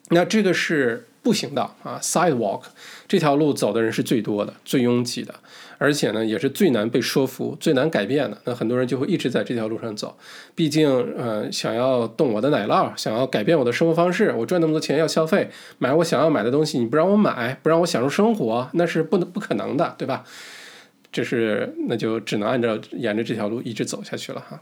[0.10, 2.64] 那这个是步行道啊，sidewalk
[3.08, 5.36] 这条路走的人是最多的、最拥挤的，
[5.82, 8.38] 而且呢也是最难被说服、最难改变的。
[8.44, 10.16] 那很多人就会一直在这条路上走，
[10.54, 20.24] 毕竟呃想要动我的奶酪，想要改变我的生活方式，我赚那么多钱要消费，买我想要买的东西，你不让我买，不让我享受生活，那是不能不可能的，对吧？
[21.12, 24.62] 这是那就只能按照沿着这条路一直走下去了哈。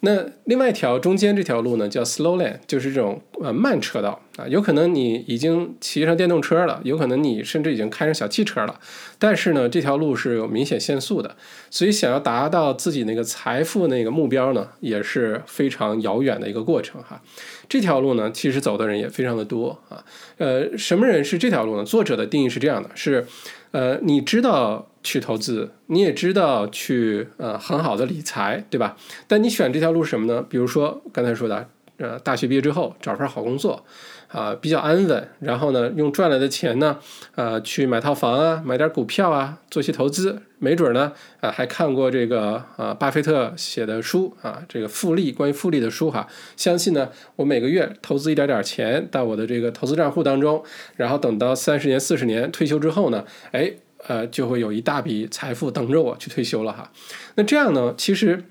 [0.00, 4.48] 那另外一条中间这条路呢，叫 slow lane，就是这种呃慢车道啊。
[4.48, 8.80] 有可能你已经骑上电动车了，有可能你甚至已经开上小汽车了，
[9.18, 11.36] 但是呢，这条路是有明显限速的，
[11.70, 17.20] 所以想要达到自己那个财富那个目标呢，也是非常遥远的一个过程哈。
[17.68, 20.02] 这条路呢，其实走的人也非常的多啊。
[20.38, 21.84] 呃，什么人是这条路呢？
[21.84, 23.26] 作者的定义是这样的：是
[23.72, 24.86] 呃，你知道。
[25.02, 28.98] 去投资，你也知道去呃很好的理财，对吧？
[29.26, 30.44] 但你选这条路是什么呢？
[30.46, 33.82] 比如说刚才说的，呃，大学毕业之后找份好工作，
[34.30, 36.98] 啊，比较安稳，然后呢，用赚来的钱呢，
[37.34, 50.62] 呃，去买套房啊，买点股票啊，做些投资，没准呢，啊，还看过这个啊，巴菲特写的书啊，这个复利关于复利的书哈，相信呢，我每个月投资一点点钱到我的这个投资账户当中，
[50.96, 53.72] 然后等到三十年、四十年退休之后呢，哎。
[54.08, 56.90] 呃，就会有一大笔财富等着我去退休了哈。
[57.34, 58.42] 那这样呢，其实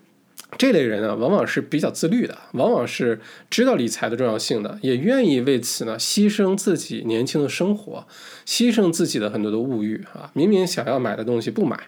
[0.57, 8.05] 这类人啊，往往是比较自律的，往往是知道理财的重要性的，也愿意为此呢牺牲自己年轻的生活，
[8.49, 10.31] 牺牲自己的很多的物欲啊。
[10.33, 11.79] 明明想要买的东西不买，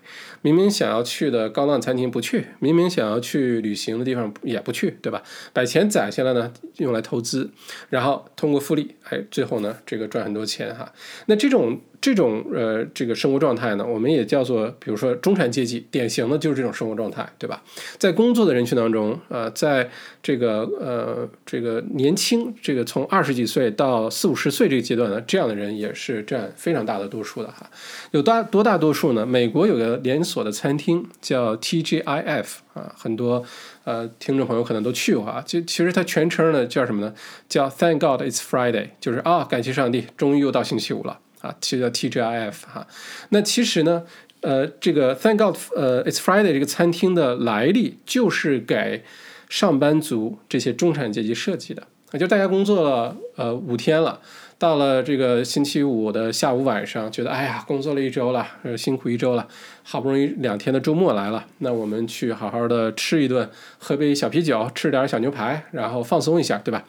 [0.43, 5.24] 明明想要去的高档餐厅不去，明明想要去旅行的地方也不去，对吧？
[5.54, 7.50] 把钱攒下来呢，用来投资，
[7.89, 10.93] 然后通过复利，哎，最后呢，这个赚很多钱哈。
[11.26, 11.82] 那这种。
[12.02, 17.62] 这种呃，这个生活状态呢，我们也叫做，比如说中产阶级，典型的就是这种生活状态，对吧？
[18.00, 19.88] 在工作的人群当中，呃，在
[20.24, 27.69] 这个呃这个年轻，这个从二十几岁到四五十岁这个阶段呢，这样的人也是占非常大的多数的哈。
[28.11, 29.25] 有大多大多数呢？
[29.25, 33.43] 美国有个连锁的餐厅叫 TGIF 啊，很多
[33.83, 35.41] 呃听众朋友可能都去过啊。
[35.45, 37.13] 就其实它全称呢叫什么呢？
[37.49, 41.19] 叫 Thank God It's Friday，就是啊，感谢上帝，终于又到星期五了。
[41.41, 42.85] 啊，就叫 TGIF 哈。
[43.29, 44.03] 那其实呢，
[44.41, 49.03] 呃，这个 Thank God，呃，It's Friday 这个餐厅的来历就是给
[49.49, 51.87] 上班族这些中产阶级设计的，
[52.19, 54.21] 就大家工作了呃五天了。
[54.62, 58.45] 到了这个星期五的下午晚上，觉得哎呀，工作了一周了，
[58.78, 59.47] 辛苦一周了，
[59.82, 66.86] 好不容易两天的周末来了，那我们去好好的吃一顿，喝杯小啤酒，吃点小牛排，然后放松一下，对吧？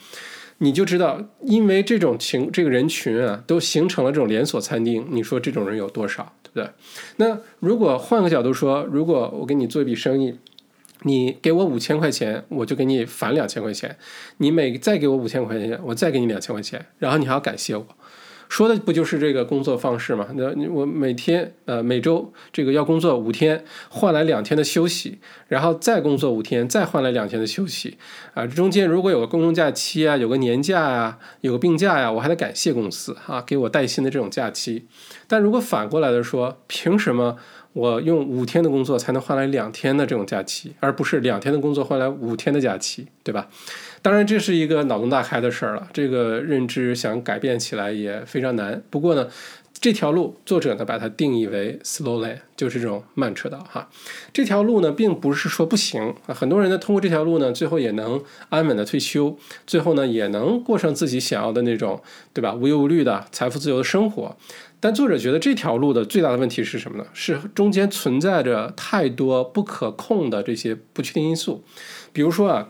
[0.58, 6.70] 你就知道，因为这种情，这个人群啊，都形成了这种连锁餐厅，你说这种人有多少，对不对？
[7.16, 10.36] 那如果换个角度说，如果我给你做一笔生意。
[11.04, 13.96] 你给我五千块钱，我就给你返两千块钱。
[14.38, 16.86] 你每再给我五千块钱，我再给你两千块钱。
[16.98, 17.86] 然后你还要感谢我，
[18.48, 20.28] 说的不就是这个工作方式吗？
[20.34, 27.96] 那我每天呃每周这个要工作五天，换来两天的休息，然后再工作五天，再换来两天的休息
[28.34, 28.46] 啊。
[28.46, 34.86] 中间如果有个公共假期啊，有个年假呀，有个病假呀，我还得感谢公司啊，给我带薪的这种假期。
[35.26, 37.38] 但如果反过来的说，凭什么？
[37.72, 43.48] 我用五天的工作才能换来两天的这种假期，而不是两天的工作换来五天的假期，对吧？
[44.02, 45.88] 当然，这是一个脑洞大开的事儿了。
[45.92, 48.82] 这个认知想改变起来也非常难。
[48.90, 49.28] 不过呢，
[49.82, 53.90] 这条路作者呢把它定义为 slow lane，就是这种慢车道哈。
[54.32, 62.00] 这条路呢并不是说不行啊，很多人呢通过这条路呢最后也能安稳的退休，最后呢也能过上自己想要的那种，
[62.32, 62.54] 对吧？
[62.54, 64.36] 无忧无虑的财富自由的生活。
[64.78, 67.06] 但作者觉得这条路的最大的问题是什么呢？
[67.12, 71.64] 是中间存在着太多不可控的这些不确定因素。
[72.12, 72.68] 比如说啊，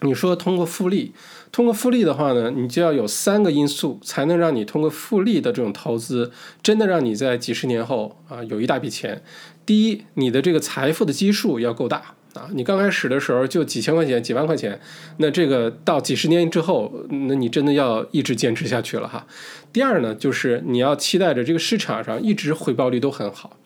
[0.00, 1.12] 你说通过复利，
[1.52, 6.30] 通过复利的话呢，你就要有三个因素才能让你通过复利的这种投资，
[6.62, 9.22] 真的让你在几十年后啊有一大笔钱。
[9.64, 12.14] 第一，你的这个财富的基数要够大。
[12.34, 14.78] 啊，你刚开始的时候就几千块钱、几万块钱，
[15.16, 19.26] 那这个到几十年之后，那你真的要一直坚持下去了哈。
[19.72, 23.56] 第二呢，就是你要期待着这个市场上一直回报率都很好，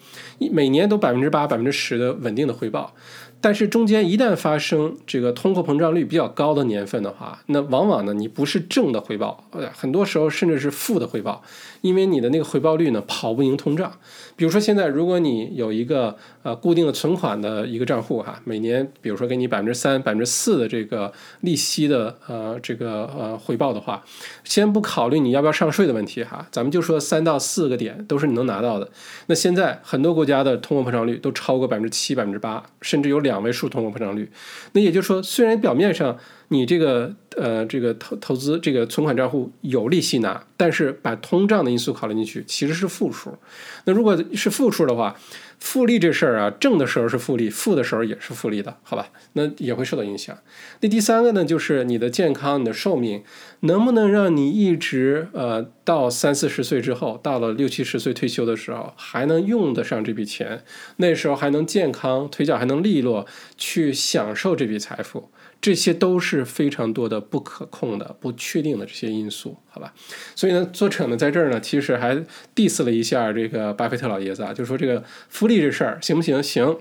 [0.53, 2.95] 每年都百分之八、百分之十的稳定的回报。
[3.41, 11.43] 但是中间一旦发生这个通货膨胀率比较高的年份的话，那往往呢你不是正的回报，很多时候甚至是负的回报，
[11.81, 13.93] 因为你的那个回报率呢跑不赢通胀。
[14.41, 24.03] 比如说现在如果你有一个呃固定的存款的一个账户哈，每年比如说给你百分之三、百分之四的这个利息的呃这个呃回报的话，
[24.45, 28.89] 先不考虑你要不要上税的问题哈，咱们就说三到四个点都是你能拿到的。
[29.27, 33.41] 那现在很多国家的通货膨胀率都超过百分之七、百分之八，甚至有两。
[33.41, 34.31] 位数通货膨胀率，
[34.73, 36.15] 那也就是说，虽然表面上
[36.53, 43.37] 你这个呃这个投投资这个存款账户有利息拿，但是把通胀的因素考虑进去，其实是负数。
[43.85, 45.17] 那如果是负数的话，
[45.61, 49.11] 复利这事儿啊，正的时候是复利，负的时候也是复利的，好吧？
[49.35, 50.37] 那也会受到影响。
[50.81, 53.23] 那第三个呢，就是你的健康、你的寿命，
[53.61, 60.65] 能不能让你一直呃到三四十岁之后，到了六七十岁退休的时候，还能用得上这笔钱？
[60.97, 65.31] 那时候还能健康，腿脚还能利落，去享受这笔财富？
[65.61, 69.93] 这些都是非常多的不可控的、不确定的这些因素，好吧？
[70.35, 72.17] 所以呢，作者呢在这儿呢，其实还
[72.55, 76.43] diss 了一下这个巴菲特老爷子啊，就说这个复利这事儿行不行？
[76.43, 76.79] 行，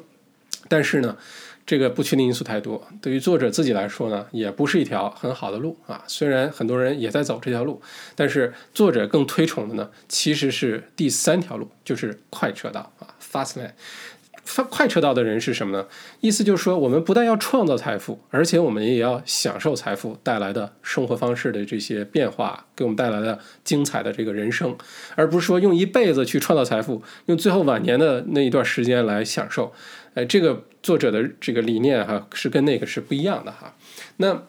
[0.70, 1.18] 但是呢，
[1.66, 6.02] 这个不确定因素太多，对于作者自己来说呢，也不是一条很好的路啊。
[6.08, 7.82] 虽然很多人也在走这条路，
[8.16, 13.72] 但是作者更推崇的呢，其实是第三条路，就是快车道啊，fast lane。
[14.70, 15.86] 快车道的人是什么呢？
[16.22, 24.76] 意思就是说，我们不但要创造财富，而且我们也要享受财富带来的生活方式的这些变化，给我们带来的精彩的这个人生，
[25.16, 29.74] 而不是说用一辈子去创造财富，用最后晚年的那一段时间来享受。
[30.14, 33.76] 哎，这个作者的这个理念哈，是跟那个是不一样的哈。
[34.18, 34.44] 那。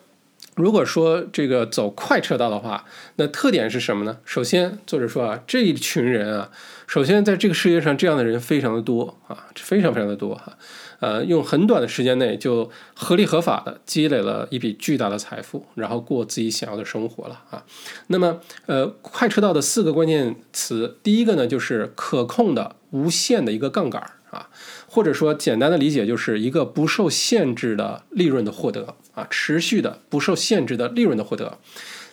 [0.60, 2.84] 如果说这个走快车道的话，
[3.16, 4.18] 那特点是什么呢？
[4.24, 6.50] 首先，作者说啊，这一群人啊，
[6.86, 10.56] 首先在这个世界上这样的人非常的多啊，非常非常的多哈，
[11.00, 17.64] 呃，用很短的时间内就合理合法的积累了一笔巨大的财富，然后过自己想要的生活了啊。
[18.08, 24.48] 那么，呃，快车道的四个关键词，第一个呢就是可控的、无限的一个杠杆啊。
[24.92, 31.58] 或者说，简单的理解就是一个不受限制的利润的获得啊，持续的不受限制的利润的获得。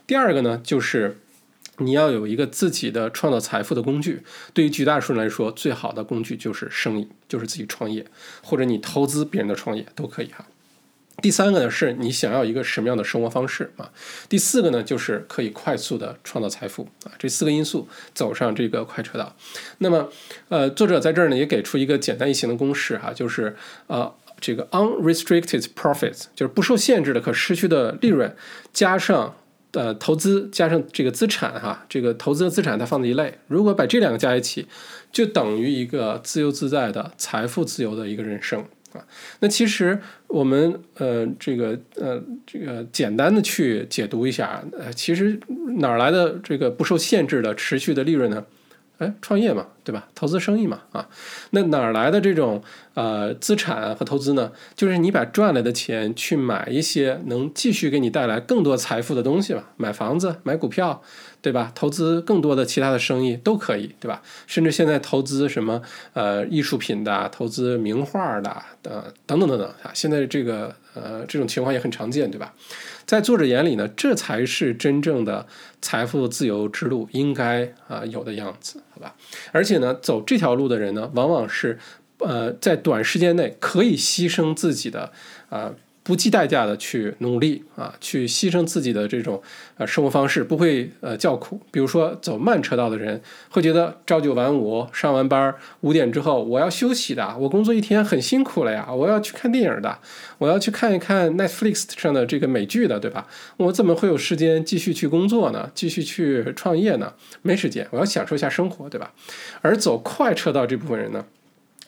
[0.05, 1.17] 第二个呢，就是
[1.79, 4.23] 你要有一个自己的创造财富的工具。
[4.53, 8.05] 对于绝大多数人来说，最好的工具就是生意，就是自己创业，
[8.41, 10.45] 或者你投资别人的创业都可以哈。
[11.19, 13.91] 第三个呢，是你想要一个什么样的生活方式啊？
[14.29, 17.11] 第四个呢，就是可以快速的创造财富啊。
[17.17, 19.35] 这四个因素走上这个快车道。
[19.79, 20.09] 那么，
[20.49, 23.55] 呃，作者在这儿呢也给出一个简单易行的公式哈，就是
[23.87, 28.35] 呃，这个 unrestricted profits，就是不受限制的可失去的利润，
[28.71, 29.35] 加上
[29.71, 34.67] 呃投资加上这个资产哈，这个投资的资产它放在一类，如果把这两个加一起，
[35.11, 39.01] 就等于一个自由自在的财富自由的一个人生啊。
[39.39, 45.39] 那其实我们呃这个呃这个简单的去解读一下，呃其实
[45.77, 48.45] 哪来的这个不受限制的持续的利润呢？
[48.97, 50.07] 哎，创业嘛，对吧？
[50.15, 51.07] 投资生意嘛，啊，
[51.51, 52.63] 那哪来的这种
[52.95, 54.51] 呃资产和投资呢？
[54.75, 61.01] 就是你把赚来的钱去买一些能继续给你带来更多财富的东西吧，买房子、买股票，
[61.47, 61.71] 对吧？
[61.73, 64.21] 投资更多的其他的生意都可以，对吧？
[64.47, 65.81] 甚至现在投资什么
[66.11, 68.49] 呃艺术品的，投资名画的，
[68.83, 72.53] 呃等等等等啊，现在这个呃这种情况也很常见，对吧？
[73.05, 75.47] 在作者眼里呢，这才是真正的
[75.81, 79.15] 财富自由之路应该啊有的样子，好吧？
[79.53, 81.79] 而且呢，走这条路的人呢，往往是
[82.17, 85.13] 呃在短时间内可以牺牲自己的
[85.47, 85.71] 啊。
[86.07, 89.43] 不计代价的去努力啊，去牺牲自己的这种
[89.75, 91.59] 呃生活方式，不会呃叫苦。
[91.69, 99.99] 比如说走慢车道的人，会觉得朝九晚五，上完班五点之后我要休息的，我工作一天很辛苦了呀，我要去看电影的，
[100.37, 103.27] 我要去看一看 Netflix 上的这个美剧的，对吧？
[103.57, 105.69] 我怎么会有时间继续去工作呢？
[105.75, 107.11] 继续去创业呢？
[107.41, 109.11] 没时间，我要享受一下生活，对吧？
[109.61, 111.25] 而走快车道这部分人呢，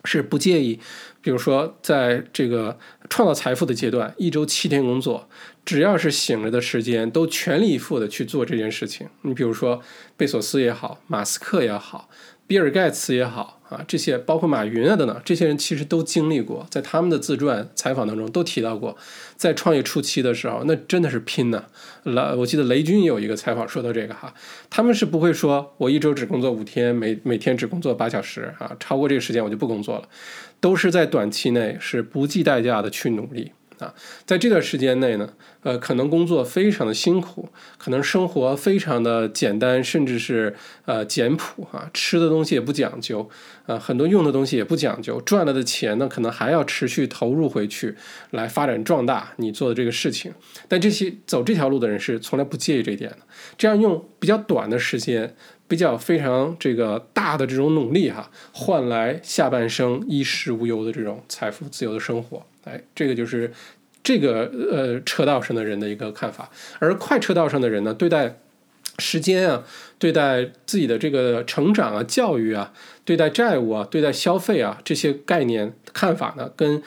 [0.04, 0.78] 是不介意。
[1.22, 2.78] 比如说，在这个
[3.10, 5.28] 创造财富的阶段，一周七天工作，
[5.66, 9.08] 只要是醒着的时间，都全力以赴的去做这件事情。
[9.24, 9.82] 你比如说，
[10.16, 12.10] 贝索斯也好，马斯克也好，
[12.50, 18.98] 比尔盖茨也好啊，这些包括马云啊等等，这些人其实都经历过，在他们的自传采访当中都提到过，
[19.36, 21.64] 在创业初期的时候，那真的是拼呐。
[22.02, 24.34] 来，我记得雷军有一个采访说到这个哈，
[24.68, 30.10] 他们是不会说我一周只工作五天，每每天只工作八小时啊，超过这个时间我就不工作了。
[30.60, 33.94] 都是在短期内是不计代价的去努力啊，
[34.26, 40.56] 在这段时间内呢，呃，可能工作非常的辛苦，可能生活非常的简单，甚至是
[40.86, 43.30] 呃简朴啊，吃的东西也不讲究，
[43.66, 47.96] 呃，很多用的东西也不讲究，赚了的钱呢，可能还要持续投入回去，
[48.32, 50.34] 来发展壮大你做的这个事情。
[50.68, 53.18] 但这些走这条路的人是从来不介意这一点的，
[53.58, 55.36] 这样用比较短的时间。
[55.70, 63.52] 比较非常这个大的这种努力哈，换来下半生衣食无忧的这种财富自由的生活，哎，这个就是
[64.04, 66.50] 这个呃车道上的人的一个看法。
[66.80, 68.38] 而快车道上的人呢，对待
[68.98, 69.64] 时间啊，
[69.98, 72.74] 对待自己的这个成长啊、教育啊，
[73.06, 76.82] 对待债务啊、对待消费啊这些概念看法呢，跟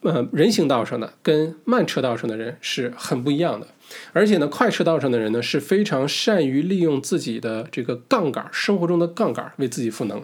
[0.00, 3.68] 呃人行道上的、跟慢车道上的人是很不一样的。
[4.12, 10.22] 而且呢，快车道上的人呢是非常善于利用自己的这个杠杆，生活中的杠杆为自己赋能。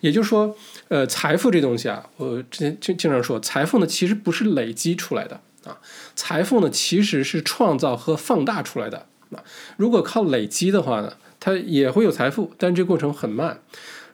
[0.00, 0.56] 也就是说，
[0.88, 5.78] 呃，财富这东西啊，我之前经经常说，财富呢其实不是累积出来的啊，
[6.14, 9.42] 财富呢其实是创造和放大出来的啊。
[9.76, 13.60] 如果靠累积的话呢，它也会有财富，但这过程很慢。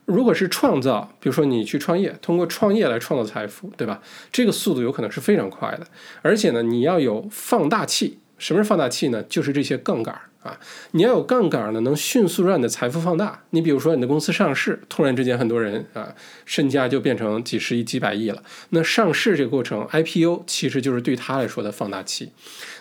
[0.05, 4.01] 如果是创造，比如说你去创业，通过创业来创造财富，对吧？
[4.33, 5.87] 这个速度有可能是非常快的，
[6.23, 8.19] 而且呢，你要有放大器。
[8.39, 9.23] 什么是放大器呢？
[9.25, 10.59] 就是这些杠杆啊！
[10.93, 13.43] 你要有杠杆呢，能迅速让你的财富放大。
[13.51, 16.15] 你比如说，你的公司上市，突然之间很多人啊，
[16.45, 18.43] 身家就变成几十亿、几百亿了。
[18.71, 22.31] 那上市这个过程，IPO 其实就是对他来说的放大器。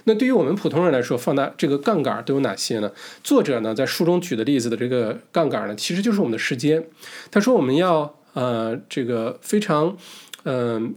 [0.03, 2.91] 那对于我们普通人来说，放大这个杠杆都有哪些呢？
[3.23, 6.85] 作者呢在书中举的例子的这个杠杆呢，其实就是我们的时间。
[7.31, 9.97] 他说我们要呃这个非常
[10.43, 10.95] 嗯。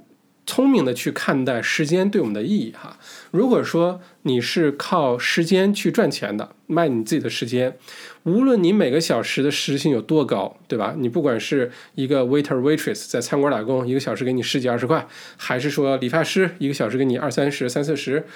[0.50, 2.98] 聪明的去看待时间对我们的意义哈。
[3.30, 7.76] 如果说你是靠时间去赚钱的，卖你自己的时间，
[8.24, 10.96] 无论你每个小时的时薪有多高，对吧？
[10.98, 18.26] 你不管是一个 waiter waitress 在餐馆打工，一个小时给你十几二十块，还是说理发师一个小时给你二三十三四十，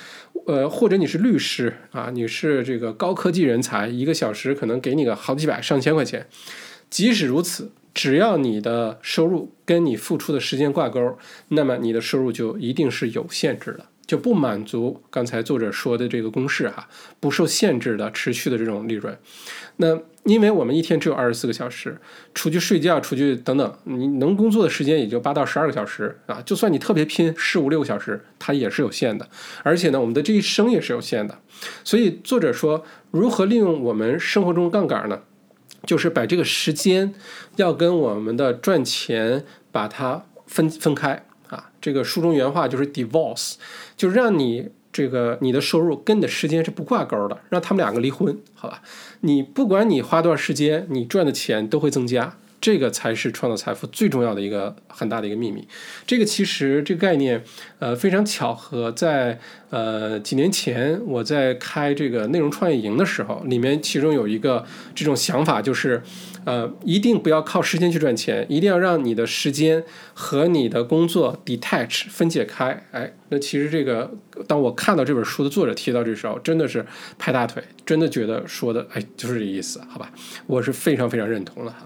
[0.47, 6.29] 呃，或者你是律师啊，你是这个高科技人才，一个小时可能给你个好几百上千块钱，
[6.89, 7.73] 即使如此。
[7.95, 11.17] 只要你的收入跟你付出的时间挂钩，
[11.49, 16.89] 那么你的收入就一定是有限制的，就不满足刚才作者说的这个公式哈，
[17.21, 19.17] 不受限制的持续的这种利润。
[19.77, 21.97] 那因为我们一天只有二十四个小时，
[22.35, 26.43] 出去睡觉、出去等等，你能工作的时间也就八到十二个小时啊。
[26.43, 29.29] 就算你特别拼，十五六个小时，它也是有限的。
[29.63, 31.39] 而且呢，我们的这一生也是有限的。
[31.85, 35.21] 所以作者说，如何利用我们生活中杠杆呢？
[35.87, 37.15] 就是把这个时间
[37.57, 43.55] 要跟我们的赚钱把它分分开啊，这个书中原话就是 divorce，
[43.97, 48.83] 就让你这个你的收入跟你的时间是不挂钩的，让他们两个离婚，好吧？
[49.21, 52.37] 你不管你花多少时间，你赚的钱都会增加。
[52.61, 55.69] 这个才是创造财富最重要的一个很大的一个秘密。
[56.07, 57.45] 这个其实这个概念，
[57.79, 59.39] 呃，非常巧合，在
[59.75, 64.65] 呃几年前我在开这个内容创业营的时候，里面其中有一个
[64.95, 66.01] 这种想法，就是
[66.45, 72.87] 呃，一定不要靠时间去赚钱，一定要让你的时间和你的工作 detach 分解开。
[72.93, 74.13] 哎，那其实这个，
[74.47, 76.85] 当我看到这本书的作者提到这时候，真的是
[77.19, 80.09] 拍大腿，真的觉得说的，哎，就是这意思，好吧？
[80.47, 81.79] 我是非常非常认同的哈。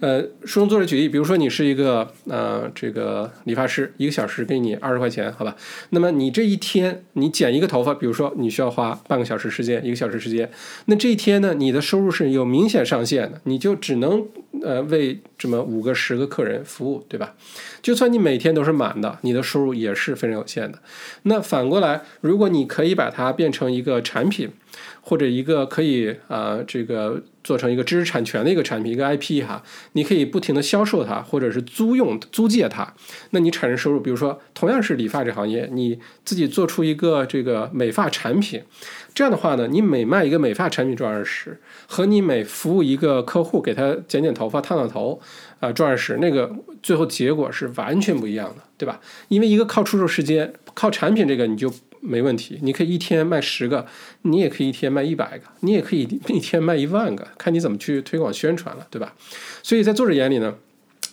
[0.00, 5.54] 呃，书中作者举例，比如说你是一个呃这个理发师，一个小时给你二十块钱，好吧？
[5.90, 10.50] 那么你这一天你剪一个头发，比如说你需要花半个小时时间，一个小时时间，
[10.86, 14.26] 那这一天呢，你的收入是有明显上限的，你就只能
[14.62, 17.34] 呃为这么五个十个客人服务，对吧？
[17.82, 20.78] 就算你每天都是满的，你的收入也是非常有限的。
[21.24, 24.48] 那反过来，如果你可以把它变成一个产品，
[25.08, 32.92] 或者一个可以啊这个做成一个知识产权的一个产品，一个 IP 哈，你可以不停的销售它，或者是租用租借它，
[33.30, 34.00] 那你产生收入。
[34.00, 38.60] 比如说，同样是理发这行业，你自己做出一个这个美发产品，
[39.14, 45.20] 这样的话呢，你每卖一个美发产品赚二十，和你每服务一个客户给他剪剪头发、烫烫头
[45.60, 46.52] 啊赚二十，那个
[46.82, 49.00] 最后结果是完全不一样的，对吧？
[49.28, 51.72] 因为一个靠出售时间，靠产品这个你就。
[52.06, 53.84] 没问题，你可以一天卖十个，
[54.22, 59.14] 你也可以一天卖一百个，你也可以 一天卖一万个，看你怎么去推广宣传了，对吧？
[59.62, 60.54] 所以在作者眼里呢，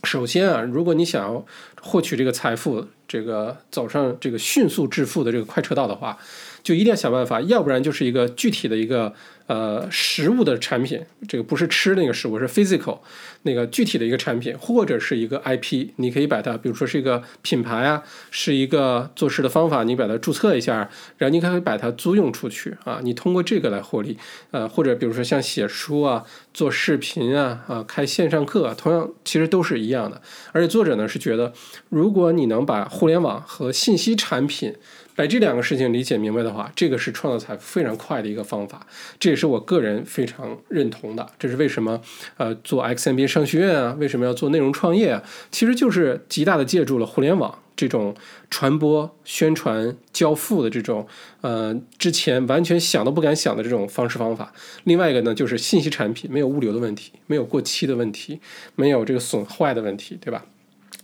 [0.04, 1.46] 首先啊，如果你想要
[1.82, 6.18] 获取这个财富，这个走上这个迅速致富的这个快车道的话，
[6.64, 9.14] 就一定要想办法，要不然就是一个具体的一个。
[9.46, 13.00] 呃，实物的产品，这个不是吃那个食物，是 physical
[13.42, 18.02] 那个具体的一个产品，或者是一个 IP，你可以把它，比如说是一个品牌啊，
[18.32, 24.18] 是一个做事的方法，你把它注册一下，然后你可以把它租用出去啊，你通过这个来获利。
[24.52, 30.22] 呃，或者比如说像写书啊、做视频啊、啊开线上课，同样其实都是一样的。
[30.54, 31.52] 而且作者呢是觉得，
[31.90, 34.74] 如果你能把互联网和信息产品
[35.16, 38.86] 把这两个事情理解明白的话，这个是创造财富非常快的一个方法。
[39.20, 41.28] 这也是我个人非常认同的。
[41.38, 42.02] 这是为什么？
[42.38, 45.24] 呃，做 XMB 商学院啊，为什么要做内容创业啊？
[45.52, 48.16] 其实就是极大的借助了互联网这种
[48.50, 51.08] 传播、宣传、交付的这种
[51.42, 54.54] 呃之前完全想都不敢想的这种方式方法。
[54.84, 58.40] 另外一个呢，就是信息产品没有物流的问题，没有过期的问题，
[58.76, 60.46] 没有这个损坏的问题，对吧？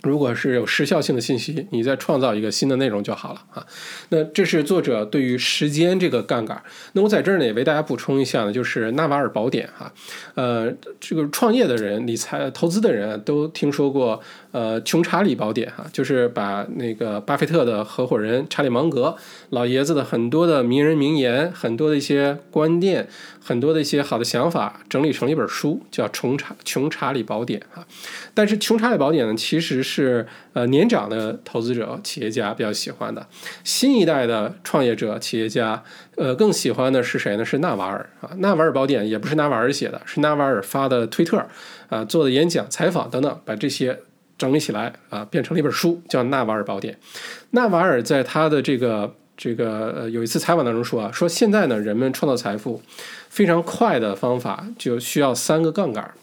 [0.01, 3.65] 如果是有时效性的信息，你再创造一个新的内容就好了啊。
[4.09, 6.61] 那这是作者对于时间这个杠杆。
[6.93, 9.91] 那我在这儿呢也为大家补充一下呢，就是纳瓦尔宝典哈。
[10.35, 14.21] 呃，这个创业的人、理财投资的人都听说过
[14.51, 19.15] 呃穷查理宝典哈，就是把那个巴菲特的合伙人查理芒格
[19.49, 23.07] 老爷子的很多的名人名言、很多的一些观念、
[23.43, 27.85] 很多的一些好的想法整理成了一本书，叫《穷查穷查理宝典》哈。
[28.33, 33.25] 但是穷查理宝典呢，其实是呃年长的投资者、企业家比较喜欢的，
[33.63, 35.83] 新一代的创业者、企业家，
[36.15, 37.43] 呃更喜欢的是谁呢？
[37.43, 41.43] 是纳瓦尔啊，纳瓦尔宝典也不是纳瓦尔写的，是纳瓦尔发的推特
[41.89, 43.99] 啊，做的演讲、采访等等，把这些
[44.37, 46.93] 整理起来啊，变成了一本书，叫《纳瓦尔宝典》。
[47.51, 52.81] 纳瓦尔在他的这个这个呃有一次采访当中说啊，说现在呢，人们创造财富
[53.29, 56.13] 非常快的方法就需要三个杠杆。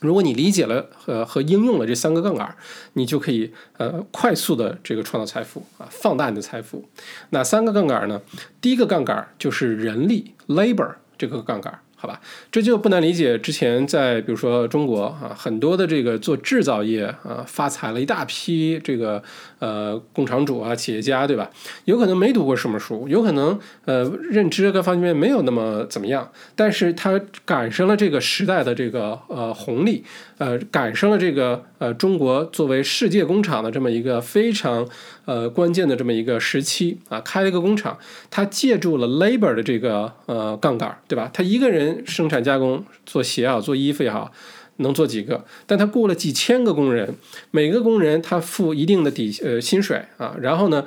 [0.00, 2.54] 如果你理解了和和应用了这三个杠杆，
[2.92, 6.88] 你就可以呃快速的这个创造财富啊，放大你的财富。
[7.30, 8.20] 哪三个杠杆呢？
[8.60, 11.80] 第一个杠杆就是人力 （labor） 这个杠杆。
[11.98, 12.20] 好吧，
[12.52, 13.38] 这就不难理解。
[13.38, 19.22] 之前在比如说中国啊，很多的这个做制造业啊，发财了一大批这个
[19.60, 21.50] 呃工厂主啊、企业家，对吧？
[21.86, 30.04] 有可能没读过什么书，有可能呃认知各方面没有那么怎么样，但是他赶上了这个时代的这个呃红利，
[30.36, 34.86] 呃赶上了这个呃中国作为世界工厂的这么一个非常。
[35.26, 37.98] 呃，关键的这么一个时期啊，开了一个工厂，
[38.30, 41.28] 他借助了 labor 的这个呃杠杆，对吧？
[41.34, 44.30] 他一个人生产加工做鞋啊，做衣服也好，
[44.76, 45.44] 能做几个？
[45.66, 47.16] 但他雇了几千个工人，
[47.50, 50.84] 每个工人他付一定的底呃薪水啊，然后呢？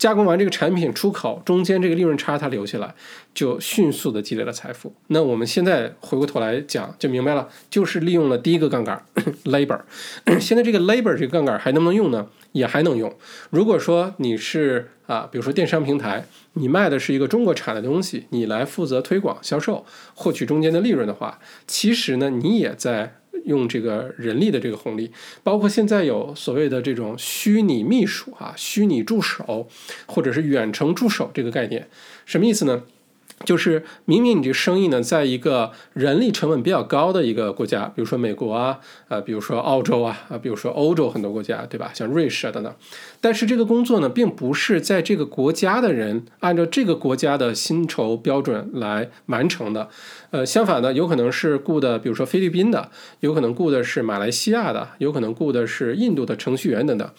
[0.00, 2.94] 加工完这个产品出口，中间这个利润差它留下来，
[3.34, 4.94] 就迅速的积累了财富。
[5.08, 9.04] 那我们现在回过头来讲，就明白了，就是利用了第一个杠杆
[9.44, 9.78] labor。
[10.40, 12.26] 现在这个 labor 这个杠杆还能不能用呢？
[12.52, 13.14] 也还能用。
[13.50, 16.24] 如果说你是啊，比如说电商平台，
[16.54, 19.84] 你卖的是一个中国产的东西，你来负责推广销售，
[20.14, 23.19] 获取中间的利润的话，其实呢，你也在。
[23.44, 25.10] 用这个人力的这个红利，
[25.42, 29.68] 包括现在有所谓的这种虚拟秘书啊、虚拟助手，
[30.06, 31.88] 或者是远程助手这个概念，
[32.26, 32.82] 什么意思呢？
[33.46, 38.78] 就是明明你这生意呢，在一个人力成本比较高的一个国家，比如说美国啊，
[39.08, 41.90] 呃，比如说澳洲啊，啊，比如说欧洲很多国家，对吧？
[41.94, 42.74] 像瑞士啊等等。
[43.20, 49.88] 但是这个工作呢，并不是在这个国家的人按照这个国家的薪酬标准来完成的。
[50.30, 57.10] 呃，相反的，有可能是雇的，比如说菲律宾的，有可能雇的是马来西亚的，有可能雇的是印度的程序员等等，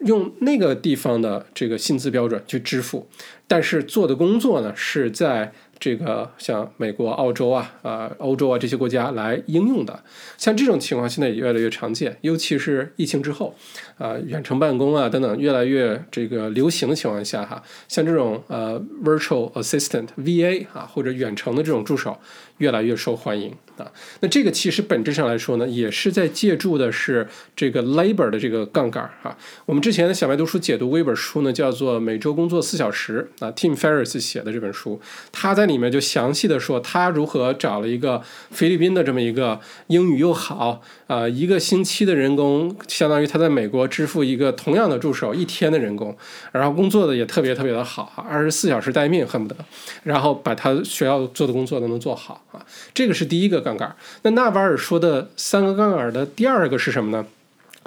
[0.00, 3.08] 用那个地方的这个薪资标准去支付，
[3.50, 5.52] 但是做的工作呢，是在。
[5.80, 10.04] 这个像美国、澳洲啊、啊欧洲啊这些国家来应用的，
[10.36, 13.54] 像这种情况现在也越来越常见，尤其是疫情之后，
[13.96, 22.18] 啊远程办公啊等等越来越这个流行的情况下哈，像这种呃 virtual assistant VA 啊或者远程的这种助手
[22.60, 23.92] 越来越受欢迎啊。
[24.20, 29.36] 那这个其实本质上来说呢，也是在借助的是这个 labor 的这个杠杆哈。
[29.66, 35.00] 我们之前的小白读书解读过一本书呢，叫做《每周工作四小时》啊，Tim Ferriss 写的这本书，
[35.32, 39.58] 他在里面就详细的说他如何找了一个菲律宾的这么一个
[39.88, 46.16] 英语又好啊，一个星期的人工，相当于他在美国支付一个同样的助手一天的人工，
[46.52, 49.56] 然后工作的也特别特别的好，二十四小时待命恨不得，
[50.02, 53.94] 然后把他需要做的工作都能做好啊，这个是第一个杠杆。
[54.22, 57.26] 那纳瓦尔说的三个杠杆的第二个是什么呢？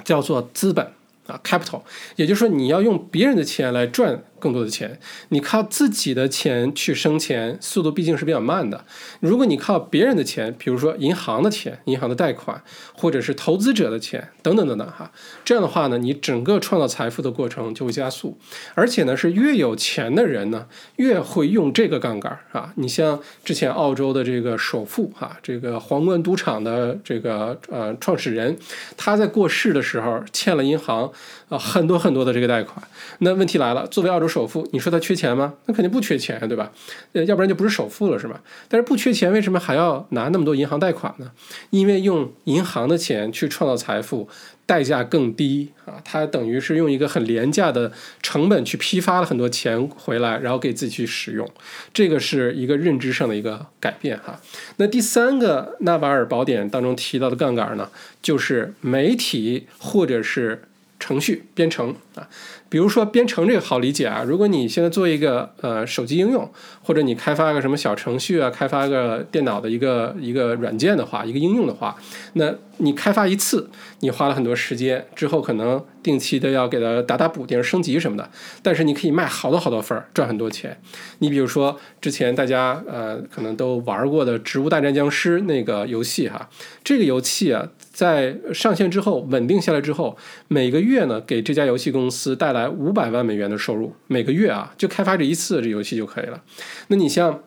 [0.04, 0.84] 叫做资本
[1.26, 1.82] 啊，capital，
[2.16, 4.22] 也就是说你要用别人的钱来赚。
[4.44, 8.84] 更多的钱，你靠自己的钱去生钱，速度毕竟是比较慢的。
[9.20, 15.10] 如果你靠别人的钱，比如说银行的钱、银行的贷款，或者是投资者的钱等等等等哈，
[15.46, 18.36] 这样的话呢，你整个创造财富的过程就会加速。
[18.74, 20.66] 而且呢，是越有钱的人呢，
[20.96, 22.70] 越会用这个杠杆啊。
[22.76, 28.54] 你像之前澳洲的这个首富哈，这个皇冠赌场的这个呃创始人，
[28.98, 31.10] 他在过世的时候欠了银行
[31.48, 32.86] 啊很多很多的这个贷款。
[33.20, 34.33] 那问题来了，作为澳洲。
[34.34, 35.54] 首付，你说他缺钱吗？
[35.66, 36.72] 那肯定不缺钱，对吧？
[37.12, 38.40] 呃，要不然就不是首付了，是吧？
[38.68, 41.30] 但是不缺钱，为什么还要拿那么多银行贷款呢？
[41.70, 44.28] 因为用银行的钱去创造财富，
[44.66, 46.02] 代价更低啊！
[46.04, 51.48] 他等于是用一个很廉价的成本去批发了很多钱回来，然后给自己去使用。
[51.92, 54.40] 这个是一个认知上的一个改变哈。
[54.78, 57.88] 那第三个纳瓦尔宝典当中提到的杠杆呢，
[58.20, 60.64] 就是媒体或者是
[60.98, 62.28] 程序编程啊。
[62.74, 66.50] 比如说编程这个好理解啊，如果你现在做一个呃手机应用，
[66.82, 71.94] 或者你开发个什么小程序啊，开发个电脑的一个一个软件的话，一个应用的话，
[72.32, 73.70] 那你开发一次，
[74.04, 78.30] 你花了很多时间，之后可能定期的要给它打打补丁、升级什么的，
[78.62, 80.78] 但是你可以卖好多好多份儿，赚很多钱。
[81.20, 86.50] 你比如说之前大家呃可能都玩过的《植物大战僵尸》那个游戏哈，
[86.84, 87.66] 这个游戏啊。
[87.94, 93.94] 在上线之后，稳定下来之后，每个月呢，给这家游戏公司带来五百万美元的收入。
[94.08, 96.42] 每个月啊，就开发这一次这游戏就可以了。
[96.88, 97.40] 那你像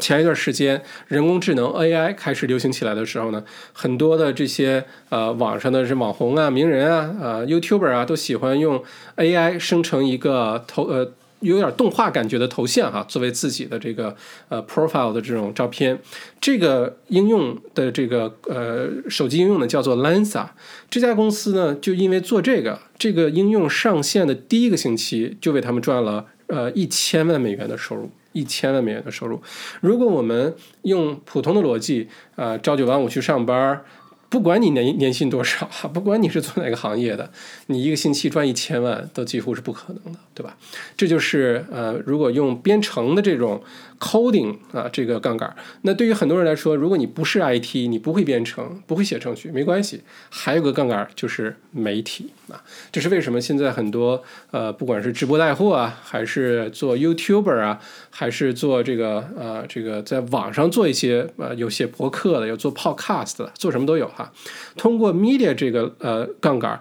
[0.00, 8.82] 前一段时间人工智能 AI 开始流行起来的时候呢，很多的这些呃网上的是网红啊、名人啊、呃 YouTuber 啊，都喜欢用
[9.16, 11.12] AI 生成一个头呃。
[11.40, 14.16] 有点动画感觉的头像哈，作为自己的这个
[14.48, 16.00] 呃 profile 的这种照片，
[16.40, 20.46] 这个应用的这个呃手机应用呢叫做 Lensa，
[20.88, 29.40] 这家公司呢就因为做这个，这个应用上线的第一个星期就为他们赚了呃一千万美元的收入，一千万美元的收入。
[29.80, 33.82] 如果我们用普通的逻辑啊，朝九晚五去上班。
[34.28, 37.30] 不管你年年薪多少，不管你是做哪个行业的，
[37.68, 40.56] 你一个星期赚一千万都几乎是不可能的，对吧？
[40.96, 43.62] 这就是呃，如果用编程的这种。
[43.98, 50.02] Coding 啊，这个杠杆，那对于很多人来说，如果你不是 IT，你不会编程，不会写程序，没关系。
[50.28, 57.80] 还有个杠杆就是媒体啊，这是为什么现在很多呃，不管是直播带货啊，还是做 YouTuber 啊，
[58.10, 64.32] 还是做这个呃，这个在网上做一些呃，有写博客的，有做 podcast 的，做什么都有哈。
[64.76, 66.80] 通过 media 这个呃杠杆。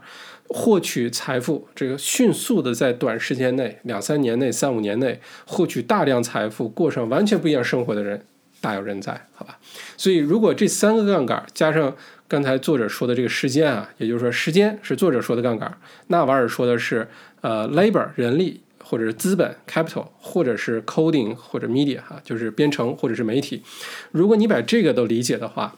[0.50, 8.24] 获取财富，这个迅速的在短时间内，两三年内、三五年内获取大量财富，过上完全不一样生活的人
[8.62, 9.58] 大有人在，好吧？
[9.98, 11.96] 所以，如果这三个杠杆加上
[12.28, 15.76] 刚才作者说的这个时间啊，也就是说，时间是作者说的杠杆，
[16.08, 17.08] 纳瓦尔说的是
[17.42, 23.64] 呃 labor 人力或者是资本 capital 或者是 coding 或者 media 哈，就是编程或者是媒体。
[24.12, 25.76] 如果你把这个都理解的话。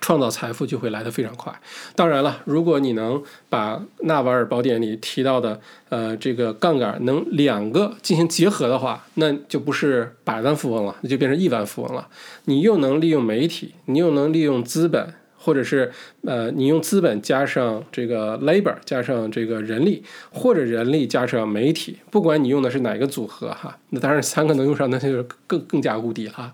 [0.00, 1.52] 创造财富就会来得非常快。
[1.94, 12.08] 当然了，如果你能把纳瓦尔宝典里提到的，呃，这个杠杆能两个进行结合的话，那就不是百万富翁了，那就变成亿万富翁了。
[12.44, 15.14] 你又能利用媒体，你又能利用资本。
[15.38, 15.92] 或者是
[16.24, 26.52] 呃，你用资本加上这个 labor 加上这个人力，或者人力加上媒体，不管你用的是哪个组合哈，那当然三个能用上，那就是更更加无敌哈。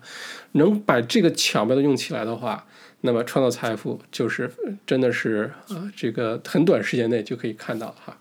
[0.51, 2.63] 能把这个巧妙的用起来的话，
[3.05, 4.49] 那么创造财富就是
[4.87, 8.17] 真的是啊，这个很短时间内就可以看到哈。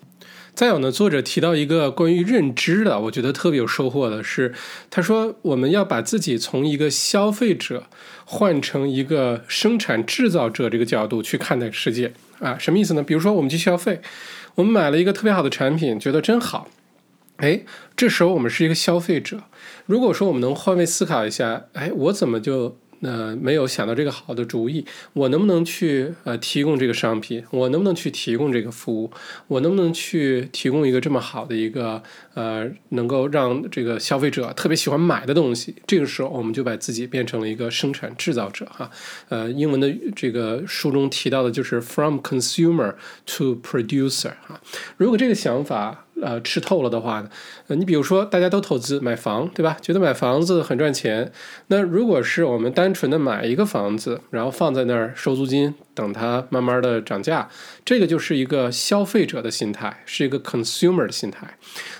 [0.54, 4.52] 再有呢，作者提到一个关于认知的，我觉得特别有收获的是，
[4.90, 7.84] 他说我们要把自己从一个消费者
[8.24, 13.02] 换成一个生产制造者这个角度去看待世界啊，什么意思呢？
[13.04, 14.00] 比如说我们去消费，
[14.56, 16.68] 我们买了一个特别好的产品，觉得真好，
[17.36, 17.62] 哎，
[17.96, 19.44] 这时候我们是一个消费者。
[19.86, 22.76] 如果说我们能换位思考一下，哎，我怎么就？
[23.04, 27.44] 那没有想到这个好的主意，我能不能去呃提供这个商品？
[27.50, 29.10] 我能不能去提供这个服务？
[29.48, 32.00] 我能不能去提供一个这么好的一个
[32.34, 35.74] 呃能够让这个消费者特别喜欢买的东西？
[35.86, 38.88] 这个时候我们就把自己变成了一个生产制造者哈。
[39.28, 42.94] 呃，英文的这个书中提到的就是 from consumer
[43.26, 44.60] to producer 哈。
[44.96, 46.01] 如果这个想法。
[46.20, 47.30] 呃，吃透了的话呢，
[47.68, 49.76] 呃，你比如说大家都投资买房，对吧？
[49.80, 51.32] 觉得买房子很赚钱。
[51.68, 55.74] 那如果是我们单纯的买一个房子，然后放在那儿收租金。
[55.94, 57.46] 等它慢慢的涨价，
[57.84, 61.46] 这个就是一个消费者的心态，是一个 consumer 的心态。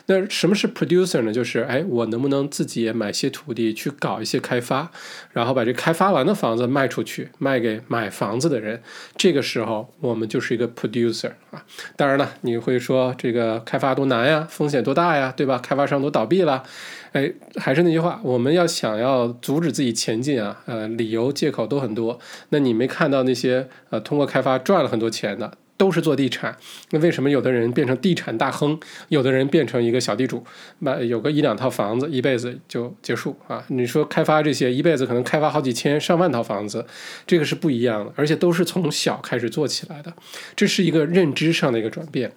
[0.06, 1.32] 那什么是 producer 呢？
[1.32, 4.90] 就是哎，我能不能自己也买些土地去搞一些开发，
[5.32, 8.82] 然后把这开发完的房子卖出去，卖给买房子的人。
[9.16, 11.64] 这个时候我们就是一个 producer 啊。
[11.96, 15.58] 当然了，你会说这个开发多难呀，风险多大呀，对吧？
[15.58, 16.62] 开发商都倒闭了。
[17.12, 22.18] 哎，还是那句话，我们要想要阻止自己前进啊，呃，理由借口都很多。
[22.48, 25.52] 那你没看到那些呃通过开发赚了很多钱的，
[25.82, 26.56] 都是做地产。
[26.90, 28.78] 那为什么有的人变成地产大亨，
[29.08, 30.44] 有的人变成一个小地主，
[30.78, 33.64] 买有个一两套房子，一辈子就结束啊？
[33.66, 36.86] 你说开发这些，一辈子可能开发好几千上万套房子，
[37.26, 40.12] 这个是不一样的，而且都是从小开始做起来的，
[40.54, 42.30] 这是一个认知上的一个转变。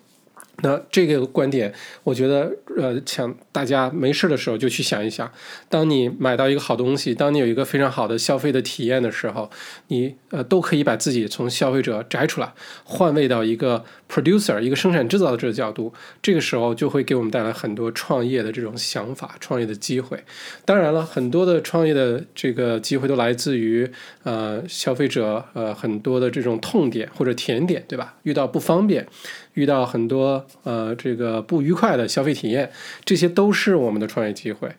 [0.62, 5.30] 那这个观点，我觉得，呃，想大家没事的时候就去想一想，
[5.70, 9.50] 当你买到一个好东西，当你有一个非常好的消费的体验的时候，
[9.90, 12.54] 你呃都可以把自己从消费者摘出来，
[12.84, 20.24] 换位到一个 producer，一个生产制造者的角度，这个时候就会给我们带来很多创业的这种想法、创业的机会。
[20.64, 23.90] 当然了，很多的创业的这个机会都来自于
[24.24, 28.16] 呃消费者呃很多的这种痛点或者甜点，对吧？
[28.24, 29.06] 遇到不方便。
[29.56, 32.72] 遇到很多呃这个不愉快的消费体验，
[33.04, 34.70] 这些都是我们的创业机会。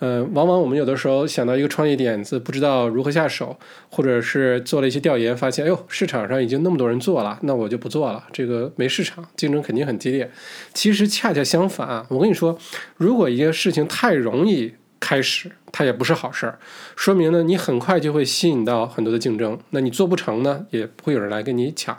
[0.00, 3.56] 呃，往往我们有的时候想到一个创业点子，不知道如何下手，
[3.88, 10.30] 或者是做了一些调研，发现哎呦市场上已经那么多人做了，那我就不做了，这个没市场，竞争肯定很激烈。
[10.74, 12.58] 其实恰恰相反，我跟你说，
[12.96, 14.74] 如果一件事情太容易。
[15.02, 16.56] 开始，它也不是好事儿，
[16.94, 19.58] 说明呢，你很快就会吸引到很多的竞争。
[19.70, 21.92] 那你做不成呢，也不会有人来跟你抢；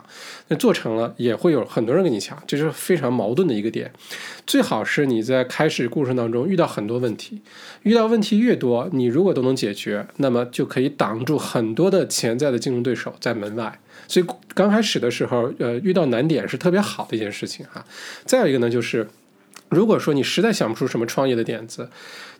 [0.48, 3.92] 那做成了，也会有很多人跟你抢，这是非常矛盾的一个点。
[4.46, 7.42] 最好是你在开始过程当中遇到很多问题，
[7.82, 13.78] 遇到问题越多，你如果都能解决，那么就可以挡住很多的潜在的竞争对手在门外。
[14.08, 17.84] 所以刚开始的时候，呃，遇到难点是特别好的一件事情哈。
[18.24, 19.06] 再有一个呢，就是
[19.68, 21.88] 如果说你实在想不出什么创业的点子。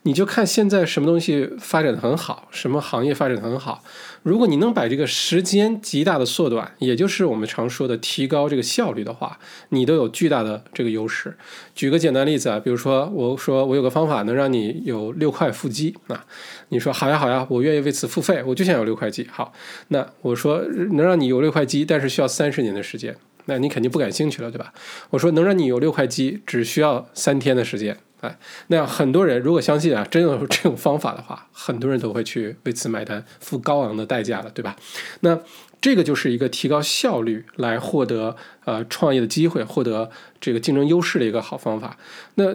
[0.07, 3.83] 你就看现在什么东西发展的很好，什么行业发展的很好。
[4.23, 9.39] 如果你能把这个时间极大的缩短，也就是我们常说的提高这个效率的话，
[9.71, 11.35] 你都有巨大的这个优势。
[11.75, 16.27] 举个简单例子啊，比如说我说我有个方法能让你有六块腹肌啊，
[16.69, 19.27] 你说好呀好呀，我愿意为此付费，我就想有六块肌。
[19.33, 19.55] 好，
[19.89, 20.63] 那我说
[20.93, 23.17] 能让你有六块肌，但是需要三十年的时间，
[23.47, 24.73] 那你肯定不感兴趣了，对吧？
[25.11, 27.99] 我说能让你有六块肌，只需要三天的时间。
[28.21, 28.39] 哎，
[28.69, 34.75] 那很多人如果相信啊，真有 这种方法的话，很多人都会去为此买单，付高昂的代价了，对吧？
[35.21, 35.39] 那
[35.83, 38.35] 这个就是一个提高效率来获得
[38.65, 41.99] 呃创业的机会，获得这个竞争优势的一个好方法。
[42.37, 42.47] 那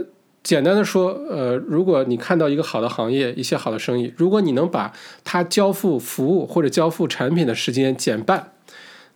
[0.41, 4.91] 简单的说，呃，如果你看到一个好的行业，一些好的生意，如果你能把
[5.23, 8.53] 它交付服务或者交付产品的时间减半。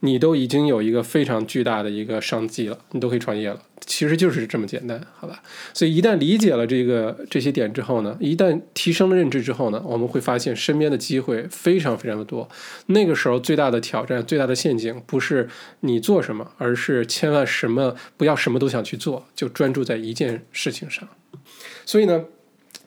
[0.06, 5.42] 你都已经有一个非常巨大的一个商机了，你都可以创业了，其实就是这么简单，好吧？
[5.74, 12.50] 所以一旦理解了这个这些点之后呢，一旦提升了认知之后呢，我们会发现身边的机会非常非常的多。
[12.88, 15.48] 那个时候最大的挑战、最大的陷阱不是
[15.80, 21.08] 你做什么，而是千万什么不要什么都想去做，就专注在一件事情上。
[21.86, 22.26] 所以呢。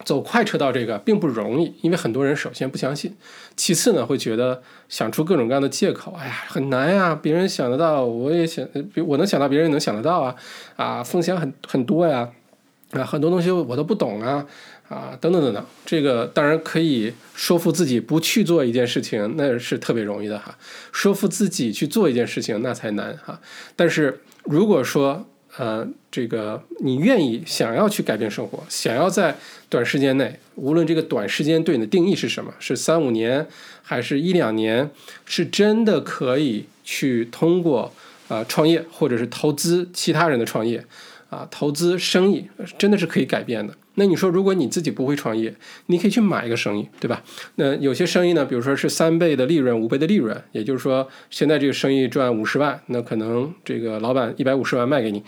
[0.04, 3.16] 走快车道这个并不容易，因为很多人首先不相信，
[3.56, 8.66] 其次呢会觉得想出各种各样的借口，哎呀很难呀，别人想得到，我也想，
[9.06, 10.36] 我能想到，别人能想得到啊，
[10.76, 12.28] 啊风险很很多呀，
[12.92, 14.46] 啊，很多东西我都不懂啊，
[14.88, 20.56] 啊，等等等等，这个当然可以说服自己不去做一件事情，那是特别容易的哈。
[20.92, 23.40] 说服自己去做一件事情，那才难哈。
[23.74, 25.26] 但是如果说，
[25.58, 29.36] 呃，这个你愿意想要去改变生活，想要在
[29.68, 33.46] 短时间内，无论这个短时间对你的定义是什么，是三五年，
[33.82, 34.90] 还是一两年，
[35.24, 37.92] 是真的可以去通过
[38.28, 40.84] 呃创业或者是投资其他人的创业。
[41.28, 42.48] 啊，投资生意
[42.78, 43.74] 真的是可以改变的。
[43.96, 45.54] 那你说，如果你自己不会创业，
[45.86, 47.22] 你可以去买一个生意，对吧？
[47.56, 55.22] 那有些生意呢，比如说是三倍的利润、五倍的利润，也就是说，现在这个生意赚五十万，那可能这个老板一百五十万卖给你，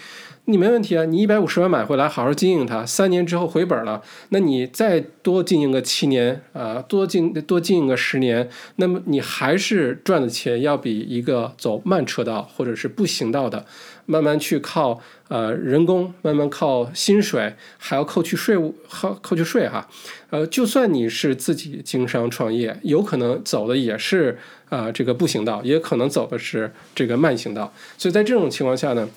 [0.44, 1.04] 你没问题啊。
[1.04, 13.64] 你一百五十万买回来，好好经营它，三年之后回本了，那你再多经营个七年啊，多经多经营个十年，那么你还是赚的钱要比一个走慢车道或者是步行道的。
[14.10, 14.98] 慢慢去靠
[15.28, 19.86] 呃人工，慢慢靠薪水，还要扣去税务，扣扣去税哈。
[20.30, 24.38] 呃，就算你是自己经商创业，有可能走的也是
[24.70, 27.72] 啊这个步行道，也可能走的是这个慢行道。
[27.98, 29.08] 所以在这种情况下呢。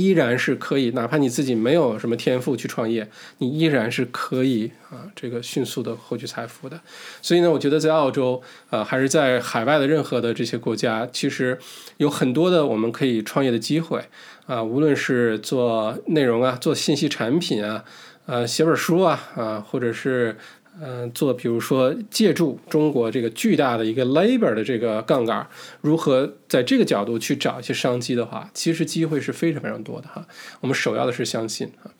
[0.00, 6.80] 依然是可以，哪怕你自己没有什么天赋去创业，你依然是可以啊，这个迅速的获取财富的。
[7.20, 11.58] 所以呢，我觉得在澳洲啊，还是在海外的任何的这些国家，其实
[11.96, 14.04] 有很多的我们可以创业的机会
[14.46, 17.84] 啊，无论是做内容啊，做信息产品啊，
[18.26, 20.36] 呃，写本书啊，啊，或者是。
[20.80, 25.46] 嗯，做比如说借助中国这个巨大的一个 labor 的这个杠杆，
[25.80, 30.24] 如何在这个角度去找一些商机的话，其实机会是非常非常多的哈。
[30.60, 31.90] 我们首要的是相信啊。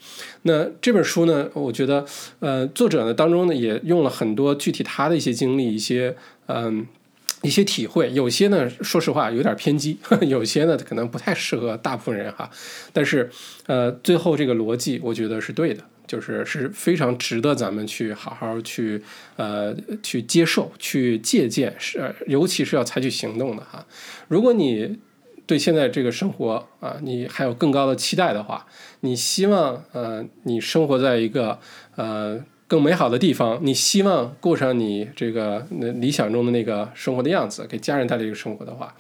[0.43, 2.07] 那这本书呢，我觉得
[2.39, 6.17] 呃，作者呢当中呢也用了很多具体他的一些经历，一些
[6.47, 6.87] 嗯
[7.43, 9.99] 一些体会，有些呢说实话有点偏激，
[10.29, 12.49] 有些呢可能不太适合大部分人哈。
[12.93, 13.29] 但是
[13.67, 15.83] 呃，最后这个逻辑我觉得是对的。
[16.09, 19.01] 就是是非常值得咱们去好好去
[19.37, 23.87] 呃去接受、去借鉴，是尤其是要采取行动的哈。
[24.27, 24.99] 如果你
[25.47, 28.67] 对现在这个生活啊，你还有更高的期待的话，
[29.01, 31.59] 你希望呃你生活在一个
[31.97, 38.95] 呃更美好的地方，你希望过上你这个那理想中的那个生活的样子，给家人带来一个生活的话，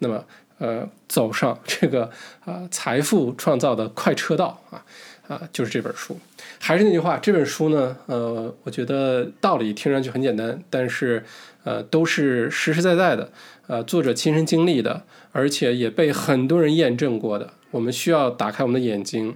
[0.00, 0.24] 那么
[0.58, 2.10] 呃走上这个
[2.44, 4.84] 啊财富创造的快车道啊。
[5.28, 6.18] 啊，就是这本书，
[6.60, 11.24] 还是那句话，这本书呢，呃，我觉得道理听上去很简单，但是，
[11.64, 13.30] 呃，都是实实在在的，
[13.66, 15.02] 呃，作者亲身经历的，
[15.32, 17.54] 而且也被很多人验证过的。
[17.70, 19.34] 我们需要打开我们的眼睛，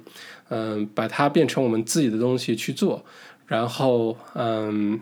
[0.50, 3.04] 嗯，把它变成我们自己的东西去做，
[3.46, 5.00] 然后，嗯，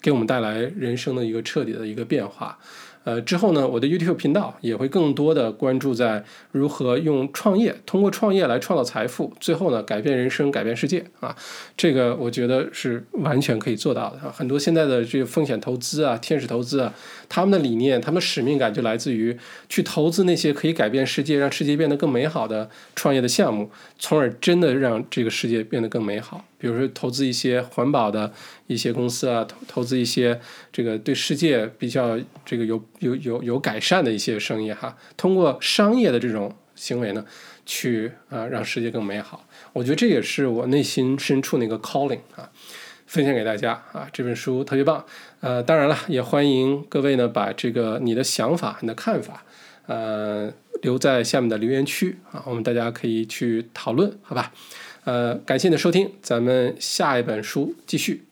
[0.00, 2.58] 给我们带来人生的一个彻底的一个变化。
[3.04, 11.34] 呃，之后呢，我的 YouTube 频道也会更多的关注在如何用创业，通过创业来创造财富，最后呢，改变人生，改变世界啊，
[11.76, 14.32] 这个我觉得是完全可以做到的啊。
[14.34, 16.94] 很多现在的这个风险投资啊，天使投资啊，
[17.28, 19.36] 他们的理念，他们使命感就来自于
[19.68, 26.44] 去投资那些可以改变世界，让世界变得更美好的创业的项目，从而真的让这个世界变得更美好。
[26.62, 28.32] 比如说投资一些环保的
[28.68, 30.40] 一些公司啊，投投资一些
[30.72, 37.26] 这个对世界比较这个有有有有改善的一些生意哈，通过商业的这种行为呢，
[37.66, 39.44] 去啊让世界更美好。
[39.72, 42.48] 我觉得这也是我内心深处那个 calling 啊，
[43.06, 45.04] 分享给大家啊，这本书特别棒。
[45.40, 49.44] 呃，当然了，也欢迎各位呢把这个你的想法、你的看法，
[49.88, 50.48] 呃，
[50.82, 54.52] 留在下面的留言区啊，我们大家可以去讨论，好吧？
[55.04, 58.24] 呃，感谢你的收听，咱们下一本书继续。